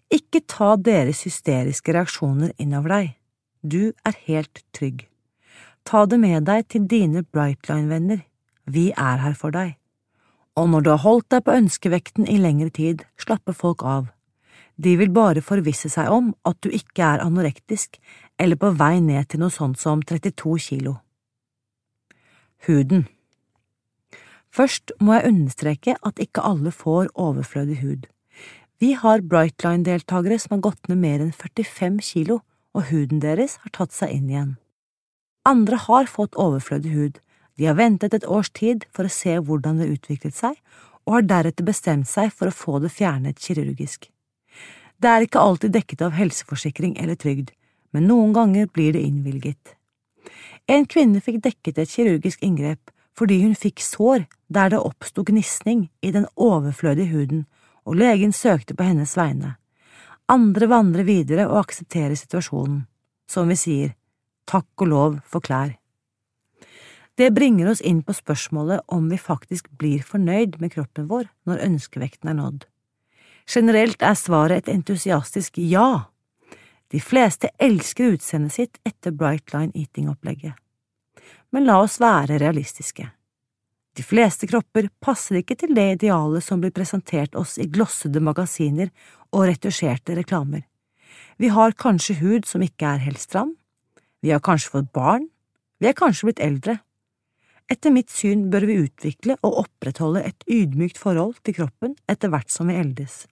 Ikke 0.08 0.40
ta 0.48 0.72
deres 0.80 1.26
hysteriske 1.28 1.92
reaksjoner 1.92 2.56
innover 2.56 2.96
deg, 2.96 3.12
du 3.60 3.92
er 4.00 4.16
helt 4.24 4.64
trygg. 4.72 5.04
Ta 5.84 6.06
det 6.08 6.22
med 6.24 6.48
deg 6.48 6.72
til 6.72 6.88
dine 6.88 7.20
Brightline-venner, 7.36 8.24
vi 8.64 8.88
er 8.96 9.20
her 9.28 9.36
for 9.36 9.52
deg. 9.52 9.76
Og 10.56 10.72
når 10.72 10.88
du 10.88 10.94
har 10.94 11.04
holdt 11.04 11.32
deg 11.36 11.44
på 11.44 11.60
ønskevekten 11.60 12.32
i 12.32 12.40
lengre 12.40 12.72
tid, 12.72 13.04
slapper 13.20 13.52
folk 13.52 13.84
av 13.84 14.06
de 14.76 14.96
vil 15.00 15.10
bare 15.12 15.42
forvisse 15.44 15.88
seg 15.92 16.10
om 16.12 16.32
at 16.48 16.58
du 16.64 16.68
ikke 16.68 17.04
er 17.04 17.24
anorektisk 17.24 17.98
eller 18.38 18.60
på 18.60 18.72
vei 18.76 18.98
ned 19.00 19.30
til 19.30 19.40
noe 19.40 19.52
sånt 19.52 19.80
som 19.80 20.02
32 20.04 20.56
kilo. 20.68 20.98
Huden 22.66 23.06
Først 24.52 24.92
må 25.00 25.16
jeg 25.16 25.32
understreke 25.32 25.96
at 26.00 26.20
ikke 26.22 26.44
alle 26.44 26.72
får 26.72 27.10
overflødig 27.12 27.80
hud. 27.82 28.06
Vi 28.80 28.92
har 28.92 29.24
Brightline-deltakere 29.24 30.38
som 30.40 30.56
har 30.56 30.64
gått 30.70 30.88
ned 30.88 31.00
mer 31.00 31.24
enn 31.24 31.32
45 31.32 32.00
kilo, 32.04 32.40
og 32.76 32.88
huden 32.90 33.20
deres 33.24 33.56
har 33.64 33.72
tatt 33.72 33.92
seg 33.96 34.12
inn 34.12 34.30
igjen. 34.32 34.56
Andre 35.48 35.78
har 35.80 36.08
fått 36.10 36.36
overflødig 36.40 36.92
hud, 36.92 37.20
de 37.56 37.68
har 37.68 37.76
ventet 37.78 38.12
et 38.16 38.26
års 38.28 38.50
tid 38.52 38.84
for 38.92 39.08
å 39.08 39.12
se 39.12 39.38
hvordan 39.38 39.80
det 39.80 39.88
utviklet 39.94 40.36
seg, 40.36 40.58
og 41.06 41.18
har 41.18 41.28
deretter 41.30 41.64
bestemt 41.64 42.08
seg 42.10 42.32
for 42.34 42.50
å 42.50 42.56
få 42.56 42.80
det 42.84 42.92
fjernet 42.92 43.40
kirurgisk. 43.40 44.10
Det 44.96 45.08
er 45.10 45.26
ikke 45.26 45.42
alltid 45.42 45.74
dekket 45.76 46.02
av 46.06 46.14
helseforsikring 46.16 46.96
eller 47.00 47.18
trygd, 47.20 47.50
men 47.92 48.08
noen 48.08 48.32
ganger 48.36 48.68
blir 48.72 48.94
det 48.96 49.04
innvilget. 49.04 49.76
En 50.66 50.86
kvinne 50.88 51.20
fikk 51.22 51.42
dekket 51.44 51.78
et 51.78 51.92
kirurgisk 51.92 52.42
inngrep 52.42 52.92
fordi 53.16 53.38
hun 53.42 53.54
fikk 53.56 53.80
sår 53.80 54.26
der 54.52 54.72
det 54.72 54.80
oppsto 54.82 55.24
gnisning 55.24 55.86
i 56.04 56.10
den 56.12 56.26
overflødige 56.36 57.14
huden, 57.14 57.46
og 57.86 57.96
legen 57.96 58.32
søkte 58.32 58.74
på 58.76 58.84
hennes 58.84 59.14
vegne. 59.16 59.54
Andre 60.28 60.68
vandrer 60.68 61.06
videre 61.06 61.46
og 61.46 61.62
aksepterer 61.62 62.16
situasjonen, 62.18 62.84
som 63.30 63.48
vi 63.48 63.56
sier, 63.56 63.94
takk 64.44 64.68
og 64.82 64.90
lov 64.90 65.18
for 65.24 65.40
klær. 65.40 65.76
Det 67.16 67.32
bringer 67.32 67.70
oss 67.70 67.80
inn 67.80 68.02
på 68.04 68.12
spørsmålet 68.12 68.84
om 68.92 69.06
vi 69.08 69.16
faktisk 69.16 69.70
blir 69.80 70.02
fornøyd 70.04 70.58
med 70.60 70.74
kroppen 70.74 71.06
vår 71.08 71.30
når 71.48 71.62
ønskevekten 71.64 72.28
er 72.28 72.36
nådd. 72.36 72.66
Generelt 73.46 74.02
er 74.02 74.16
svaret 74.18 74.64
et 74.64 74.74
entusiastisk 74.74 75.58
ja. 75.62 76.10
De 76.90 77.00
fleste 77.00 77.50
elsker 77.62 78.16
utseendet 78.16 78.56
sitt 78.56 78.80
etter 78.86 79.14
Bright 79.14 79.52
Line 79.54 79.72
Eating-opplegget. 79.74 80.54
Men 81.54 81.66
la 81.66 81.78
oss 81.84 82.00
være 82.02 82.40
realistiske. 82.42 83.06
De 83.96 84.04
fleste 84.04 84.48
kropper 84.50 84.90
passer 85.00 85.40
ikke 85.40 85.56
til 85.56 85.72
det 85.76 85.86
idealet 85.94 86.44
som 86.44 86.60
blir 86.60 86.74
presentert 86.74 87.38
oss 87.38 87.54
i 87.62 87.68
glossede 87.70 88.20
magasiner 88.20 88.90
og 89.32 89.46
retusjerte 89.48 90.18
reklamer. 90.18 90.66
Vi 91.40 91.48
har 91.52 91.76
kanskje 91.78 92.18
hud 92.20 92.48
som 92.48 92.64
ikke 92.64 92.90
er 92.96 93.04
helt 93.06 93.22
stram, 93.22 93.54
vi 94.20 94.34
har 94.34 94.42
kanskje 94.44 94.72
fått 94.74 94.92
barn, 94.96 95.28
vi 95.80 95.88
er 95.88 95.96
kanskje 95.96 96.28
blitt 96.28 96.42
eldre. 96.44 96.78
Etter 97.72 97.94
mitt 97.94 98.12
syn 98.12 98.46
bør 98.50 98.66
vi 98.68 98.78
utvikle 98.84 99.38
og 99.46 99.62
opprettholde 99.64 100.24
et 100.28 100.44
ydmykt 100.50 101.00
forhold 101.00 101.38
til 101.46 101.56
kroppen 101.62 101.96
etter 102.10 102.32
hvert 102.32 102.52
som 102.52 102.68
vi 102.70 102.76
eldes. 102.78 103.24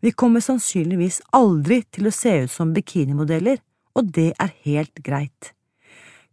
Vi 0.00 0.12
kommer 0.12 0.40
sannsynligvis 0.40 1.20
aldri 1.34 1.80
til 1.90 2.06
å 2.06 2.14
se 2.14 2.34
ut 2.44 2.52
som 2.52 2.74
bikinimodeller, 2.74 3.58
og 3.98 4.12
det 4.14 4.30
er 4.38 4.52
helt 4.66 5.00
greit. 5.02 5.52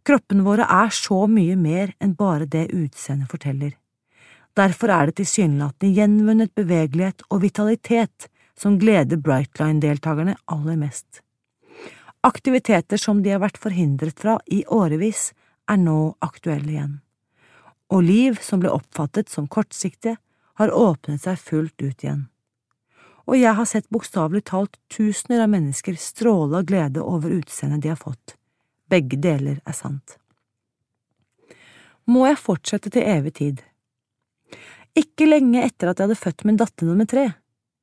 Kroppene 0.06 0.44
våre 0.46 0.68
er 0.70 0.92
så 0.94 1.24
mye 1.26 1.56
mer 1.58 1.96
enn 1.98 2.14
bare 2.14 2.46
det 2.46 2.68
utseendet 2.70 3.30
forteller. 3.32 3.72
Derfor 4.56 4.92
er 4.94 5.10
det 5.10 5.18
tilsynelatende 5.18 5.98
gjenvunnet 5.98 6.52
bevegelighet 6.54 7.26
og 7.26 7.42
vitalitet 7.42 8.28
som 8.56 8.78
gleder 8.78 9.18
Brightline-deltakerne 9.20 10.36
aller 10.46 10.78
mest. 10.80 11.20
Aktiviteter 12.24 13.02
som 13.02 13.18
de 13.22 13.34
har 13.34 13.42
vært 13.42 13.58
forhindret 13.60 14.22
fra 14.22 14.38
i 14.46 14.62
årevis, 14.70 15.32
er 15.66 15.82
nå 15.82 16.14
aktuelle 16.22 16.70
igjen. 16.70 16.94
Og 17.90 18.06
liv 18.06 18.38
som 18.42 18.62
ble 18.62 18.70
oppfattet 18.70 19.28
som 19.30 19.50
kortsiktige, 19.50 20.16
har 20.56 20.72
åpnet 20.72 21.26
seg 21.26 21.36
fullt 21.42 21.82
ut 21.82 22.06
igjen 22.06 22.24
og 23.26 23.38
jeg 23.38 23.54
har 23.58 23.66
sett 23.66 23.88
bokstavelig 23.90 24.44
talt 24.50 24.78
tusener 24.92 25.42
av 25.44 25.50
mennesker 25.50 25.96
stråle 25.98 26.60
av 26.60 26.68
glede 26.68 27.02
over 27.02 27.34
utseendet 27.34 27.82
de 27.82 27.90
har 27.90 27.98
fått. 28.00 28.36
Begge 28.90 29.18
deler 29.18 29.58
er 29.66 29.74
sant. 29.74 30.18
Må 32.06 32.28
jeg 32.28 32.38
fortsette 32.38 32.92
til 32.94 33.02
evig 33.02 33.34
tid? 33.40 33.64
Ikke 34.96 35.26
lenge 35.26 35.64
etter 35.66 35.90
at 35.90 35.98
jeg 35.98 36.06
hadde 36.06 36.20
født 36.22 36.46
min 36.46 36.60
datter 36.60 36.86
nummer 36.86 37.08
tre, 37.10 37.26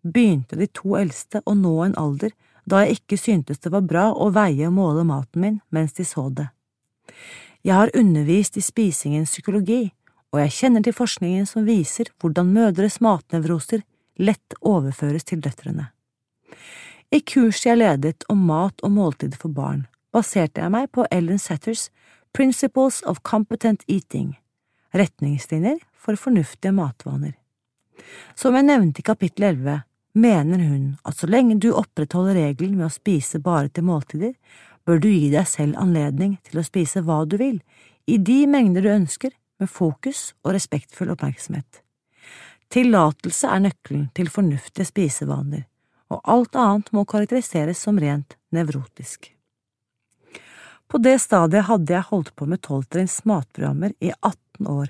begynte 0.02 0.56
de 0.60 0.70
to 0.72 0.96
eldste 1.00 1.44
å 1.46 1.56
nå 1.60 1.76
en 1.84 1.98
alder 2.00 2.32
da 2.64 2.80
jeg 2.84 3.02
ikke 3.02 3.20
syntes 3.20 3.60
det 3.60 3.72
var 3.74 3.84
bra 3.84 4.06
å 4.16 4.30
veie 4.32 4.70
og 4.70 4.78
måle 4.78 5.04
maten 5.08 5.44
min 5.44 5.60
mens 5.76 5.96
de 6.00 6.08
så 6.08 6.30
det. 6.32 6.48
Jeg 7.64 7.76
har 7.76 7.92
undervist 7.96 8.58
i 8.60 8.64
spisingens 8.64 9.32
psykologi, 9.32 9.92
og 10.32 10.40
jeg 10.42 10.56
kjenner 10.56 10.84
til 10.84 10.96
forskningen 10.96 11.46
som 11.48 11.68
viser 11.68 12.10
hvordan 12.20 12.50
mødres 12.56 13.02
matnevroser 13.04 13.84
lett 14.20 14.58
overføres 14.62 15.26
til 15.30 15.42
døtrene. 15.44 15.90
I 17.14 17.22
kurset 17.22 17.70
jeg 17.70 17.82
ledet 17.82 18.26
om 18.30 18.46
mat 18.48 18.82
og 18.82 18.94
måltider 18.96 19.38
for 19.38 19.54
barn, 19.54 19.86
baserte 20.14 20.62
jeg 20.62 20.74
meg 20.74 20.90
på 20.94 21.06
Ellen 21.14 21.42
Setters 21.42 21.90
Principles 22.34 23.02
of 23.06 23.22
Competent 23.22 23.84
Eating, 23.88 24.34
retningslinjer 24.94 25.82
for 25.94 26.18
fornuftige 26.18 26.74
matvaner. 26.74 27.36
Som 28.36 28.58
jeg 28.58 28.66
nevnte 28.66 29.04
i 29.04 29.06
kapittel 29.06 29.46
11, 29.52 29.84
mener 30.14 30.66
hun 30.66 30.88
at 31.06 31.18
så 31.18 31.30
lenge 31.30 31.60
du 31.62 31.72
opprettholder 31.74 32.38
regelen 32.38 32.80
med 32.80 32.90
å 32.90 32.94
spise 32.94 33.42
bare 33.42 33.70
til 33.70 33.86
måltider, 33.86 34.34
bør 34.86 35.00
du 35.00 35.10
gi 35.10 35.30
deg 35.34 35.48
selv 35.48 35.78
anledning 35.80 36.40
til 36.50 36.60
å 36.60 36.66
spise 36.66 37.06
hva 37.06 37.22
du 37.30 37.38
vil, 37.38 37.62
i 38.10 38.18
de 38.18 38.44
mengder 38.50 38.84
du 38.84 38.92
ønsker, 38.94 39.32
med 39.62 39.70
fokus 39.70 40.34
og 40.42 40.56
respektfull 40.58 41.14
oppmerksomhet. 41.14 41.83
Tillatelse 42.74 43.50
er 43.54 43.62
nøkkelen 43.68 44.08
til 44.18 44.32
fornuftige 44.34 44.88
spisevaner, 44.90 45.68
og 46.10 46.24
alt 46.26 46.56
annet 46.58 46.90
må 46.96 47.04
karakteriseres 47.06 47.84
som 47.86 48.00
rent 48.02 48.34
nevrotisk. 48.56 49.30
På 50.90 50.98
det 51.02 51.20
stadiet 51.22 51.68
hadde 51.70 51.94
jeg 51.94 52.10
holdt 52.10 52.34
på 52.38 52.48
med 52.50 52.64
tolvtrinns 52.66 53.20
matprogrammer 53.30 53.94
i 54.02 54.10
18 54.10 54.70
år. 54.70 54.90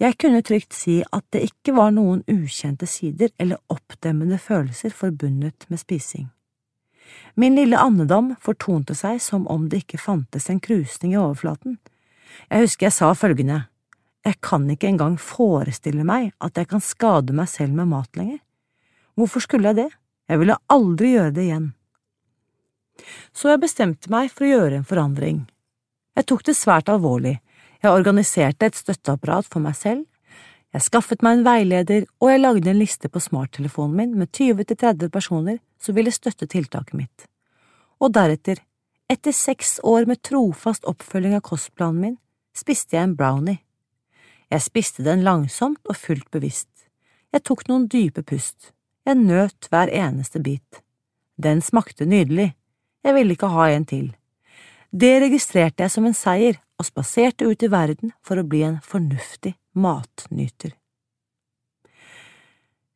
Jeg 0.00 0.16
kunne 0.20 0.42
trygt 0.42 0.74
si 0.74 0.98
at 1.04 1.24
det 1.32 1.44
ikke 1.50 1.76
var 1.76 1.92
noen 1.94 2.24
ukjente 2.28 2.88
sider 2.90 3.30
eller 3.38 3.60
oppdemmende 3.70 4.40
følelser 4.40 4.92
forbundet 4.96 5.68
med 5.68 5.80
spising. 5.80 6.30
Min 7.34 7.56
lille 7.58 7.78
andedam 7.78 8.34
fortonte 8.40 8.96
seg 8.96 9.20
som 9.22 9.46
om 9.52 9.68
det 9.68 9.84
ikke 9.84 10.00
fantes 10.00 10.48
en 10.50 10.60
krusning 10.62 11.14
i 11.14 11.20
overflaten. 11.20 11.78
Jeg 12.48 12.66
husker 12.66 12.88
jeg 12.88 12.96
sa 12.96 13.12
følgende, 13.14 13.66
jeg 14.26 14.36
kan 14.44 14.66
ikke 14.68 14.90
engang 14.90 15.16
forestille 15.20 16.04
meg 16.04 16.32
at 16.44 16.58
jeg 16.58 16.68
kan 16.68 16.82
skade 16.84 17.34
meg 17.36 17.48
selv 17.48 17.76
med 17.78 17.88
mat 17.92 18.16
lenger. 18.18 18.40
Hvorfor 19.16 19.44
skulle 19.44 19.72
jeg 19.72 19.78
det? 19.80 19.90
Jeg 20.30 20.42
ville 20.42 20.58
aldri 20.70 21.14
gjøre 21.14 21.34
det 21.36 21.46
igjen. 21.48 21.70
Så 23.32 23.48
jeg 23.48 23.62
bestemte 23.62 24.12
meg 24.12 24.28
for 24.32 24.44
å 24.44 24.50
gjøre 24.50 24.80
en 24.80 24.86
forandring. 24.86 25.40
Jeg 26.18 26.28
tok 26.28 26.44
det 26.46 26.56
svært 26.58 26.90
alvorlig, 26.92 27.38
jeg 27.80 27.96
organiserte 27.96 28.68
et 28.68 28.76
støtteapparat 28.76 29.48
for 29.48 29.64
meg 29.64 29.76
selv, 29.78 30.04
jeg 30.70 30.84
skaffet 30.86 31.24
meg 31.26 31.38
en 31.38 31.46
veileder, 31.46 32.04
og 32.22 32.30
jeg 32.30 32.42
lagde 32.44 32.70
en 32.70 32.78
liste 32.78 33.08
på 33.10 33.22
smarttelefonen 33.22 33.96
min 33.96 34.12
med 34.20 34.30
20–30 34.36 35.08
personer 35.10 35.58
som 35.82 35.96
ville 35.96 36.12
støtte 36.14 36.46
tiltaket 36.46 36.94
mitt. 36.94 37.24
Og 37.98 38.12
deretter, 38.14 38.60
etter 39.10 39.34
seks 39.34 39.80
år 39.82 40.06
med 40.06 40.22
trofast 40.22 40.86
oppfølging 40.86 41.34
av 41.34 41.42
kostplanen 41.48 42.04
min, 42.04 42.16
spiste 42.54 42.94
jeg 42.94 43.08
en 43.08 43.16
brownie. 43.18 43.58
Jeg 44.50 44.64
spiste 44.64 45.04
den 45.06 45.22
langsomt 45.22 45.80
og 45.86 45.96
fullt 45.96 46.30
bevisst. 46.34 46.88
Jeg 47.30 47.44
tok 47.46 47.68
noen 47.68 47.86
dype 47.90 48.24
pust. 48.26 48.72
Jeg 49.06 49.20
nøt 49.20 49.68
hver 49.70 49.90
eneste 49.94 50.42
bit. 50.42 50.82
Den 51.38 51.62
smakte 51.62 52.06
nydelig. 52.06 52.54
jeg 53.04 53.14
ville 53.14 53.32
ikke 53.32 53.48
ha 53.48 53.70
en 53.70 53.84
til. 53.86 54.10
Det 54.92 55.20
registrerte 55.22 55.82
jeg 55.82 55.90
som 55.90 56.04
en 56.04 56.14
seier 56.14 56.58
og 56.78 56.84
spaserte 56.84 57.46
ut 57.46 57.62
i 57.62 57.70
verden 57.70 58.12
for 58.20 58.36
å 58.36 58.44
bli 58.44 58.62
en 58.66 58.80
fornuftig 58.84 59.54
matnyter. 59.72 60.74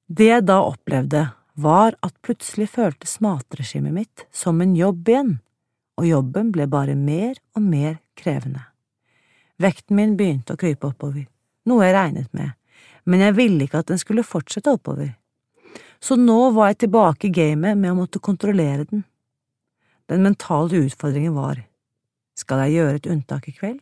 Det 0.07 0.29
jeg 0.29 0.45
da 0.45 0.59
opplevde, 0.61 1.31
var 1.55 1.95
at 2.03 2.17
plutselig 2.21 2.67
føltes 2.75 3.21
matregimet 3.23 3.95
mitt 3.95 4.25
som 4.35 4.61
en 4.61 4.75
jobb 4.77 5.09
igjen, 5.09 5.37
og 5.95 6.09
jobben 6.09 6.51
ble 6.53 6.67
bare 6.67 6.97
mer 6.99 7.39
og 7.55 7.63
mer 7.63 8.01
krevende. 8.19 8.65
Vekten 9.63 9.97
min 9.97 10.17
begynte 10.19 10.57
å 10.57 10.61
krype 10.61 10.91
oppover, 10.91 11.29
noe 11.69 11.87
jeg 11.87 11.97
regnet 11.97 12.31
med, 12.37 12.55
men 13.05 13.23
jeg 13.25 13.37
ville 13.37 13.67
ikke 13.67 13.83
at 13.83 13.91
den 13.91 14.01
skulle 14.01 14.27
fortsette 14.27 14.73
oppover. 14.73 15.15
Så 16.01 16.17
nå 16.21 16.51
var 16.57 16.73
jeg 16.73 16.85
tilbake 16.85 17.29
i 17.29 17.35
gamet 17.35 17.79
med 17.81 17.93
å 17.93 17.99
måtte 18.03 18.21
kontrollere 18.21 18.85
den. 18.91 19.05
Den 20.11 20.25
mentale 20.27 20.85
utfordringen 20.85 21.33
var, 21.37 21.63
skal 22.37 22.65
jeg 22.65 22.79
gjøre 22.79 23.01
et 23.01 23.11
unntak 23.15 23.49
i 23.49 23.57
kveld? 23.57 23.81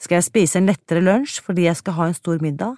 Skal 0.00 0.18
jeg 0.18 0.28
spise 0.28 0.60
en 0.60 0.68
lettere 0.68 1.02
lunsj 1.04 1.40
fordi 1.44 1.66
jeg 1.66 1.80
skal 1.80 1.96
ha 1.98 2.08
en 2.08 2.16
stor 2.16 2.40
middag? 2.40 2.76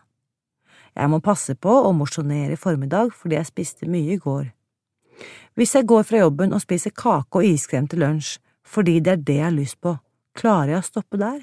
Jeg 0.98 1.10
må 1.12 1.20
passe 1.22 1.54
på 1.54 1.70
å 1.70 1.94
mosjonere 1.94 2.56
i 2.56 2.60
formiddag 2.60 3.12
fordi 3.14 3.38
jeg 3.38 3.50
spiste 3.50 3.90
mye 3.90 4.16
i 4.16 4.22
går. 4.22 4.48
Hvis 5.58 5.74
jeg 5.74 5.86
går 5.90 6.06
fra 6.06 6.22
jobben 6.22 6.54
og 6.54 6.62
spiser 6.62 6.94
kake 6.94 7.40
og 7.40 7.46
iskrem 7.46 7.86
til 7.90 8.02
lunsj 8.04 8.38
fordi 8.68 8.98
det 9.00 9.12
er 9.12 9.22
det 9.24 9.38
jeg 9.38 9.46
har 9.46 9.54
lyst 9.54 9.78
på, 9.82 9.94
klarer 10.38 10.74
jeg 10.74 10.82
å 10.82 10.88
stoppe 10.88 11.20
der? 11.20 11.38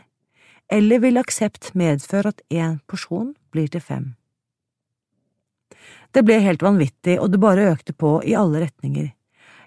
Eller 0.71 0.99
vil 1.03 1.19
aksept 1.21 1.73
medføre 1.77 2.33
at 2.33 2.41
én 2.49 2.79
porsjon 2.89 3.33
blir 3.53 3.69
til 3.69 3.83
fem? 3.83 4.13
Det 6.15 6.23
ble 6.25 6.39
helt 6.41 6.63
vanvittig, 6.63 7.19
og 7.19 7.31
det 7.33 7.41
bare 7.43 7.69
økte 7.73 7.93
på 7.93 8.17
i 8.23 8.33
alle 8.39 8.63
retninger. 8.63 9.11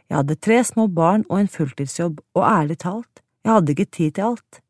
Jeg 0.08 0.16
hadde 0.16 0.40
tre 0.40 0.62
små 0.64 0.88
barn 0.88 1.26
og 1.28 1.42
en 1.42 1.52
fulltidsjobb, 1.52 2.22
og 2.34 2.44
ærlig 2.48 2.78
talt, 2.82 3.22
jeg 3.44 3.52
hadde 3.52 3.74
ikke 3.74 3.90
tid 3.92 4.16
til 4.16 4.30
alt. 4.32 4.60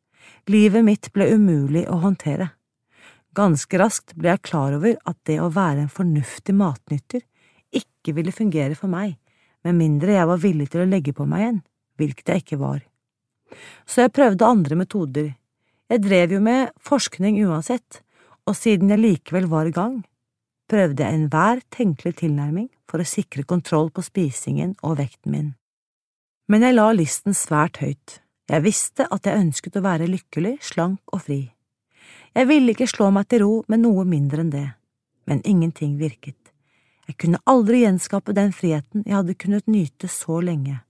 Livet 0.50 0.84
mitt 0.84 1.10
ble 1.14 1.30
umulig 1.34 1.84
å 1.88 2.00
håndtere. 2.02 2.50
Ganske 3.38 3.78
raskt 3.78 4.16
ble 4.18 4.32
jeg 4.32 4.44
klar 4.48 4.74
over 4.74 4.96
at 5.06 5.18
det 5.28 5.38
å 5.38 5.52
være 5.54 5.84
en 5.84 5.92
fornuftig 5.92 6.56
matnytter 6.58 7.22
ikke 7.70 8.16
ville 8.16 8.34
fungere 8.34 8.74
for 8.78 8.90
meg, 8.90 9.14
med 9.62 9.76
mindre 9.78 10.16
jeg 10.16 10.28
var 10.30 10.42
villig 10.42 10.68
til 10.72 10.82
å 10.82 10.88
legge 10.88 11.14
på 11.14 11.26
meg 11.28 11.44
en, 11.46 11.58
hvilket 12.00 12.32
jeg 12.32 12.44
ikke 12.44 12.60
var. 12.60 12.80
Så 13.86 14.04
jeg 14.04 14.14
prøvde 14.16 14.48
andre 14.48 14.78
metoder. 14.78 15.28
Jeg 15.88 16.03
drev 16.05 16.35
jo 16.37 16.40
med 16.44 16.72
forskning 16.85 17.38
uansett, 17.48 18.03
og 18.44 18.57
siden 18.57 18.90
jeg 18.92 19.01
likevel 19.01 19.46
var 19.48 19.68
i 19.68 19.72
gang, 19.72 20.03
prøvde 20.68 21.05
jeg 21.05 21.16
enhver 21.16 21.62
tenkelig 21.72 22.18
tilnærming 22.20 22.68
for 22.88 23.01
å 23.01 23.09
sikre 23.09 23.44
kontroll 23.48 23.88
på 23.92 24.05
spisingen 24.05 24.74
og 24.85 24.98
vekten 25.01 25.33
min. 25.33 25.48
Men 26.48 26.64
jeg 26.64 26.77
la 26.77 26.90
listen 26.96 27.37
svært 27.37 27.81
høyt. 27.81 28.18
Jeg 28.48 28.64
visste 28.64 29.05
at 29.12 29.29
jeg 29.29 29.40
ønsket 29.40 29.77
å 29.77 29.85
være 29.85 30.09
lykkelig, 30.09 30.59
slank 30.64 31.01
og 31.12 31.24
fri. 31.24 31.40
Jeg 32.37 32.48
ville 32.48 32.72
ikke 32.72 32.88
slå 32.88 33.09
meg 33.12 33.29
til 33.29 33.44
ro 33.44 33.55
med 33.68 33.83
noe 33.85 34.05
mindre 34.09 34.44
enn 34.44 34.53
det, 34.53 34.66
men 35.29 35.44
ingenting 35.44 35.96
virket. 36.01 36.53
Jeg 37.09 37.16
kunne 37.20 37.40
aldri 37.48 37.83
gjenskape 37.87 38.37
den 38.37 38.53
friheten 38.53 39.05
jeg 39.07 39.16
hadde 39.16 39.37
kunnet 39.40 39.68
nyte 39.68 40.09
så 40.12 40.40
lenge. 40.44 40.83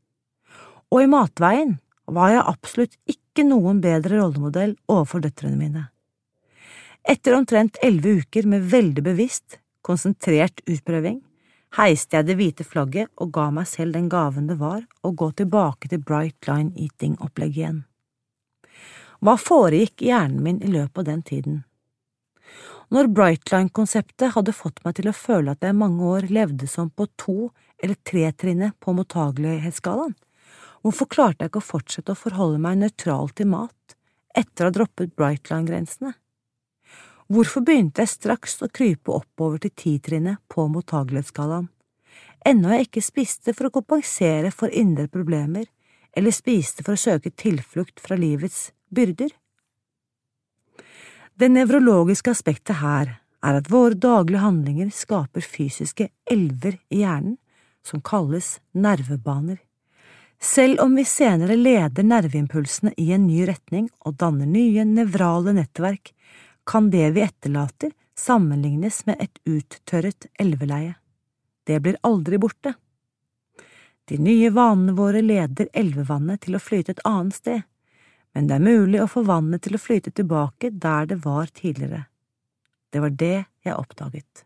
Og 0.90 1.04
i 1.04 1.10
matveien 1.10 1.76
var 2.10 2.32
jeg 2.34 2.46
absolutt 2.50 2.96
ikke 3.06 3.27
noen 3.46 3.80
bedre 3.84 4.18
rollemodell 4.18 4.74
overfor 4.88 5.22
døtrene 5.24 5.58
mine. 5.58 5.84
Etter 7.08 7.36
omtrent 7.36 7.78
elleve 7.84 8.22
uker 8.22 8.46
med 8.46 8.66
veldig 8.68 9.04
bevisst, 9.06 9.58
konsentrert 9.86 10.60
utprøving, 10.66 11.20
heiste 11.78 12.16
jeg 12.16 12.28
det 12.28 12.36
hvite 12.38 12.64
flagget 12.64 13.12
og 13.20 13.32
ga 13.36 13.48
meg 13.54 13.68
selv 13.70 13.96
den 13.96 14.08
gaven 14.12 14.48
det 14.48 14.58
var 14.60 14.82
å 15.04 15.12
gå 15.12 15.30
tilbake 15.38 15.88
til 15.88 16.02
Bright 16.02 16.48
Line 16.48 16.74
Eating-opplegget 16.76 17.62
igjen. 17.62 17.80
Hva 19.24 19.34
foregikk 19.40 20.04
i 20.04 20.12
hjernen 20.12 20.42
min 20.44 20.60
i 20.62 20.70
løpet 20.70 21.02
av 21.02 21.08
den 21.08 21.24
tiden? 21.26 21.62
Når 22.94 23.10
Brightline-konseptet 23.12 24.32
hadde 24.36 24.54
fått 24.56 24.78
meg 24.84 24.96
til 24.96 25.10
å 25.10 25.16
føle 25.16 25.52
at 25.52 25.64
jeg 25.64 25.76
mange 25.76 26.04
år 26.08 26.28
levde 26.32 26.68
som 26.70 26.88
på 26.88 27.08
to- 27.20 27.50
eller 27.78 27.98
tretrinnet 28.06 28.74
på 28.80 28.94
mottagelighetsskalaen, 28.96 30.14
hvorfor 30.82 31.08
klarte 31.10 31.44
jeg 31.44 31.52
ikke 31.52 31.62
å 31.62 31.70
fortsette 31.72 32.14
å 32.14 32.18
forholde 32.18 32.60
meg 32.62 32.78
nøytral 32.80 33.32
til 33.36 33.50
mat 33.50 33.96
etter 34.36 34.66
å 34.66 34.70
ha 34.70 34.76
droppet 34.76 35.16
Brightline-grensene? 35.18 36.14
Hvorfor 37.28 37.64
begynte 37.66 38.00
jeg 38.00 38.14
straks 38.14 38.56
å 38.64 38.70
krype 38.72 39.12
oppover 39.12 39.60
til 39.60 39.74
titrinnet 39.76 40.40
på 40.48 40.64
mottagelighetsskalaen, 40.72 41.68
ennå 42.48 42.72
jeg 42.72 42.86
ikke 42.86 43.04
spiste 43.04 43.52
for 43.52 43.68
å 43.68 43.74
kompensere 43.74 44.52
for 44.54 44.72
indre 44.72 45.08
problemer 45.12 45.66
eller 46.16 46.32
spiste 46.32 46.84
for 46.86 46.96
å 46.96 47.02
søke 47.02 47.34
tilflukt 47.36 48.00
fra 48.00 48.16
livets 48.16 48.70
byrder. 48.94 49.34
Det 51.38 51.50
nevrologiske 51.52 52.32
aspektet 52.32 52.80
her 52.80 53.18
er 53.44 53.60
at 53.60 53.68
våre 53.70 53.94
daglige 53.94 54.42
handlinger 54.42 54.88
skaper 54.94 55.44
fysiske 55.44 56.08
elver 56.26 56.80
i 56.90 57.04
hjernen 57.04 57.36
som 57.86 58.02
kalles 58.02 58.56
nervebaner. 58.74 59.60
Selv 60.40 60.80
om 60.80 60.94
vi 60.94 61.04
senere 61.04 61.56
leder 61.56 62.02
nerveimpulsene 62.06 62.92
i 62.96 63.10
en 63.12 63.26
ny 63.26 63.42
retning 63.48 63.88
og 64.06 64.18
danner 64.22 64.46
nye 64.46 64.84
nevrale 64.86 65.54
nettverk, 65.56 66.12
kan 66.66 66.90
det 66.90 67.10
vi 67.16 67.24
etterlater 67.26 67.90
sammenlignes 68.18 69.04
med 69.06 69.16
et 69.20 69.40
uttørret 69.48 70.28
elveleie. 70.38 70.94
Det 71.66 71.80
blir 71.82 71.98
aldri 72.06 72.38
borte. 72.38 72.74
De 74.08 74.18
nye 74.22 74.50
vanene 74.54 74.94
våre 74.96 75.20
leder 75.22 75.68
elvevannet 75.76 76.46
til 76.46 76.56
å 76.56 76.62
flyte 76.62 76.94
et 76.94 77.04
annet 77.08 77.34
sted, 77.36 77.66
men 78.32 78.46
det 78.48 78.56
er 78.56 78.64
mulig 78.64 79.02
å 79.02 79.10
få 79.10 79.24
vannet 79.26 79.64
til 79.66 79.74
å 79.76 79.82
flyte 79.82 80.14
tilbake 80.14 80.70
der 80.70 81.10
det 81.10 81.18
var 81.24 81.50
tidligere. 81.50 82.06
Det 82.92 83.02
var 83.04 83.10
det 83.10 83.36
jeg 83.66 83.74
oppdaget. 83.74 84.44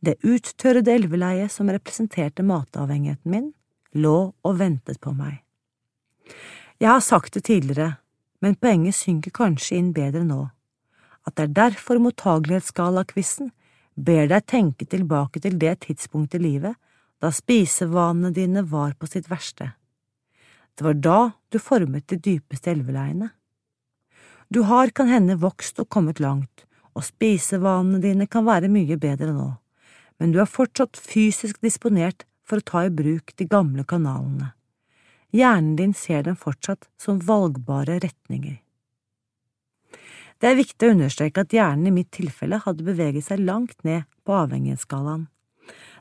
Det 0.00 0.16
uttørrede 0.24 0.94
elveleiet 0.96 1.52
som 1.52 1.70
representerte 1.70 2.42
matavhengigheten 2.42 3.30
min, 3.30 3.50
lå 3.94 4.32
og 4.32 4.58
ventet 4.58 5.00
på 5.00 5.12
meg. 5.16 5.40
Jeg 6.80 6.90
har 6.90 7.02
sagt 7.04 7.34
det 7.34 7.44
tidligere, 7.48 7.98
men 8.40 8.56
poenget 8.56 8.96
synker 8.96 9.34
kanskje 9.36 9.76
inn 9.76 9.92
bedre 9.92 10.22
nå, 10.24 10.46
at 11.26 11.36
det 11.36 11.48
er 11.48 11.56
derfor 11.58 12.00
mottagelighetsskala-quizen 12.00 13.50
ber 14.00 14.30
deg 14.30 14.46
tenke 14.48 14.86
tilbake 14.88 15.42
til 15.44 15.58
det 15.60 15.74
tidspunktet 15.84 16.40
i 16.40 16.46
livet 16.46 16.78
da 17.20 17.28
spisevanene 17.34 18.32
dine 18.32 18.62
var 18.64 18.94
på 18.96 19.08
sitt 19.10 19.28
verste. 19.28 19.74
Det 20.72 20.86
var 20.86 20.96
da 20.96 21.18
du 21.52 21.58
formet 21.60 22.06
de 22.08 22.16
dypeste 22.16 22.72
elveleiene. 22.72 23.28
Du 24.48 24.62
har 24.64 24.90
kan 24.96 25.10
hende 25.10 25.36
vokst 25.42 25.78
og 25.82 25.90
kommet 25.92 26.20
langt, 26.20 26.64
og 26.96 27.04
spisevanene 27.04 28.00
dine 28.02 28.26
kan 28.26 28.46
være 28.48 28.70
mye 28.72 28.96
bedre 28.98 29.34
nå, 29.34 29.50
men 30.18 30.32
du 30.32 30.40
er 30.40 30.48
fortsatt 30.48 30.96
fysisk 30.96 31.60
disponert 31.60 32.24
for 32.50 32.58
å 32.58 32.66
ta 32.72 32.82
i 32.86 32.90
bruk 32.90 33.36
de 33.38 33.46
gamle 33.46 33.86
kanalene. 33.86 34.50
Hjernen 35.30 35.76
din 35.78 35.94
ser 35.94 36.24
dem 36.26 36.36
fortsatt 36.36 36.88
som 36.98 37.20
valgbare 37.22 38.00
retninger. 38.02 38.58
Det 40.40 40.48
er 40.48 40.56
viktig 40.58 40.88
å 40.88 40.94
understreke 40.94 41.44
at 41.44 41.52
hjernen 41.54 41.90
i 41.90 41.94
mitt 42.00 42.10
tilfelle 42.16 42.58
hadde 42.64 42.86
beveget 42.86 43.28
seg 43.28 43.44
langt 43.44 43.76
ned 43.86 44.08
på 44.24 44.34
avhengighetsskalaen. 44.34 45.28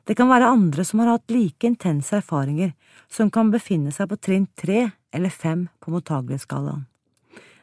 Det 0.08 0.16
kan 0.18 0.32
være 0.32 0.50
andre 0.50 0.86
som 0.88 1.04
har 1.04 1.12
hatt 1.12 1.30
like 1.30 1.68
intense 1.68 2.16
erfaringer, 2.16 2.72
som 3.12 3.30
kan 3.30 3.52
befinne 3.54 3.92
seg 3.94 4.10
på 4.10 4.18
trinn 4.18 4.48
tre 4.58 4.88
eller 5.14 5.30
fem 5.30 5.68
på 5.84 5.92
mottagelighetsskalaen. 5.94 6.88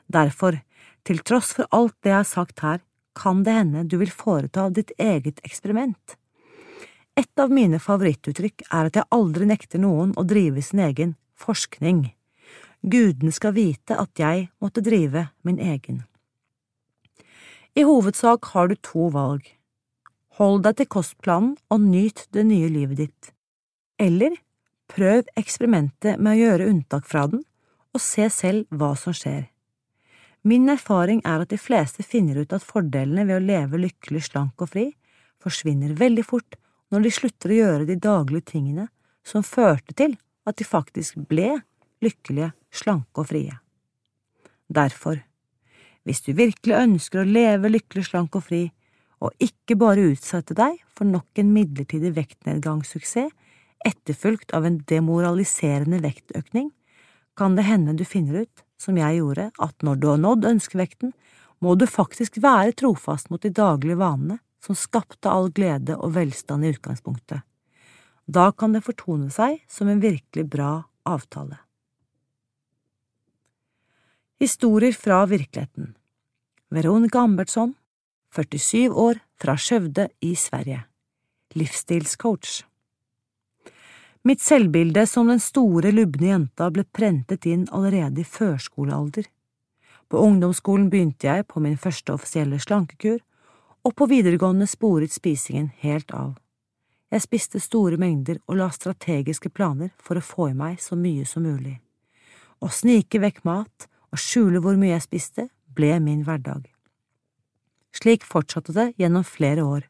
Derfor, 0.07 0.61
til 1.03 1.25
tross 1.27 1.55
for 1.57 1.67
alt 1.75 1.97
det 2.05 2.13
jeg 2.13 2.21
har 2.21 2.29
sagt 2.29 2.63
her, 2.63 2.85
kan 3.17 3.43
det 3.43 3.57
hende 3.57 3.87
du 3.89 3.97
vil 3.99 4.13
foreta 4.13 4.69
ditt 4.71 4.93
eget 5.01 5.41
eksperiment. 5.49 6.19
Et 7.17 7.41
av 7.41 7.53
mine 7.53 7.79
favorittuttrykk 7.81 8.67
er 8.67 8.91
at 8.91 8.99
jeg 8.99 9.09
aldri 9.17 9.47
nekter 9.49 9.81
noen 9.81 10.13
å 10.21 10.25
drive 10.29 10.61
sin 10.65 10.83
egen 10.85 11.15
forskning. 11.41 12.11
Gudene 12.85 13.33
skal 13.33 13.55
vite 13.57 13.97
at 13.97 14.21
jeg 14.21 14.51
måtte 14.61 14.85
drive 14.85 15.31
min 15.47 15.57
egen. 15.57 16.03
I 17.77 17.85
hovedsak 17.89 18.51
har 18.53 18.69
du 18.69 18.77
to 18.85 19.09
valg. 19.15 19.49
Hold 20.37 20.67
deg 20.67 20.77
til 20.77 20.91
kostplanen 20.93 21.55
og 21.73 21.81
nyt 21.81 22.27
det 22.37 22.45
nye 22.45 22.69
livet 22.73 23.01
ditt. 23.01 23.33
Eller 23.97 24.37
prøv 24.93 25.25
eksperimentet 25.41 26.21
med 26.21 26.35
å 26.35 26.41
gjøre 26.43 26.69
unntak 26.69 27.09
fra 27.09 27.25
den, 27.33 27.43
og 27.97 28.05
se 28.05 28.29
selv 28.29 28.69
hva 28.69 28.93
som 29.01 29.17
skjer. 29.17 29.49
Min 30.45 30.69
erfaring 30.69 31.25
er 31.25 31.43
at 31.43 31.51
de 31.51 31.57
fleste 31.57 32.05
finner 32.05 32.45
ut 32.45 32.53
at 32.53 32.65
fordelene 32.65 33.25
ved 33.25 33.39
å 33.39 33.45
leve 33.45 33.81
lykkelig, 33.81 34.29
slank 34.29 34.61
og 34.61 34.75
fri 34.77 34.91
forsvinner 35.41 35.97
veldig 35.97 36.25
fort 36.29 36.61
når 36.93 37.07
de 37.07 37.13
slutter 37.15 37.53
å 37.53 37.61
gjøre 37.61 37.89
de 37.89 37.97
daglige 37.99 38.53
tingene 38.53 38.89
som 39.27 39.47
førte 39.47 39.95
til 39.99 40.17
at 40.47 40.59
de 40.59 40.67
faktisk 40.67 41.19
ble 41.31 41.57
lykkelige, 42.05 42.53
slanke 42.71 43.23
og 43.23 43.31
frie. 43.31 43.57
Derfor, 44.69 45.19
hvis 46.07 46.23
du 46.27 46.33
virkelig 46.39 46.77
ønsker 46.79 47.23
å 47.23 47.29
leve 47.29 47.71
lykkelig, 47.73 48.07
slank 48.11 48.37
og 48.39 48.47
fri, 48.47 48.63
og 49.23 49.33
ikke 49.43 49.79
bare 49.81 50.11
utsette 50.13 50.55
deg 50.55 50.77
for 50.93 51.09
nok 51.09 51.41
en 51.41 51.53
midlertidig 51.55 52.13
vektnedgangssuksess 52.19 53.33
etterfulgt 53.87 54.53
av 54.57 54.67
en 54.67 54.81
demoraliserende 54.89 56.01
vektøkning, 56.03 56.73
kan 57.37 57.57
det 57.57 57.67
hende 57.69 57.95
du 57.97 58.05
finner 58.09 58.47
ut, 58.47 58.65
som 58.81 58.97
jeg 58.99 59.21
gjorde, 59.21 59.51
at 59.63 59.85
når 59.85 60.01
du 60.01 60.07
har 60.11 60.21
nådd 60.21 60.49
ønskevekten, 60.49 61.13
må 61.61 61.75
du 61.79 61.87
faktisk 61.89 62.41
være 62.43 62.75
trofast 62.77 63.31
mot 63.33 63.43
de 63.43 63.53
daglige 63.53 63.99
vanene 64.01 64.39
som 64.67 64.79
skapte 64.79 65.31
all 65.31 65.53
glede 65.55 65.95
og 65.97 66.17
velstand 66.17 66.67
i 66.67 66.73
utgangspunktet. 66.75 67.45
Da 68.27 68.51
kan 68.51 68.75
det 68.75 68.83
fortone 68.83 69.31
seg 69.31 69.61
som 69.71 69.89
en 69.89 70.03
virkelig 70.03 70.49
bra 70.51 70.81
avtale. 71.07 71.61
Historier 74.43 74.93
fra 74.93 75.23
virkeligheten 75.31 75.95
Veronica 76.69 77.23
Ambertsson, 77.23 77.77
47 78.35 78.91
år, 78.91 79.23
fra 79.41 79.55
Skjøvde 79.57 80.09
i 80.21 80.35
Sverige 80.37 80.83
Livsstilscoach 81.55 82.65
Mitt 84.27 84.43
selvbilde 84.43 85.05
som 85.07 85.29
den 85.31 85.39
store, 85.39 85.93
lubne 85.95 86.33
jenta 86.33 86.67
ble 86.75 86.83
prentet 86.99 87.47
inn 87.47 87.63
allerede 87.71 88.25
i 88.25 88.27
førskolealder. 88.27 89.29
På 90.11 90.19
ungdomsskolen 90.27 90.89
begynte 90.91 91.29
jeg 91.29 91.47
på 91.47 91.63
min 91.63 91.79
første 91.79 92.17
offisielle 92.17 92.59
slankekur, 92.59 93.21
og 93.87 93.95
på 93.95 94.09
videregående 94.11 94.67
sporet 94.67 95.15
spisingen 95.15 95.71
helt 95.79 96.11
av. 96.11 96.35
Jeg 97.13 97.23
spiste 97.23 97.61
store 97.63 97.99
mengder 98.03 98.41
og 98.51 98.59
la 98.59 98.67
strategiske 98.75 99.53
planer 99.55 99.93
for 100.03 100.19
å 100.19 100.25
få 100.27 100.49
i 100.51 100.57
meg 100.59 100.81
så 100.83 100.99
mye 100.99 101.27
som 101.29 101.47
mulig. 101.47 101.77
Å 102.59 102.67
snike 102.73 103.21
vekk 103.23 103.45
mat 103.47 103.87
og 104.11 104.19
skjule 104.19 104.63
hvor 104.65 104.75
mye 104.81 104.97
jeg 104.97 105.05
spiste, 105.07 105.47
ble 105.77 105.93
min 106.03 106.25
hverdag. 106.27 106.65
Slik 107.95 108.27
fortsatte 108.27 108.75
det 108.75 108.89
gjennom 108.99 109.25
flere 109.25 109.63
år. 109.63 109.87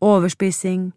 Overspising, 0.00 0.90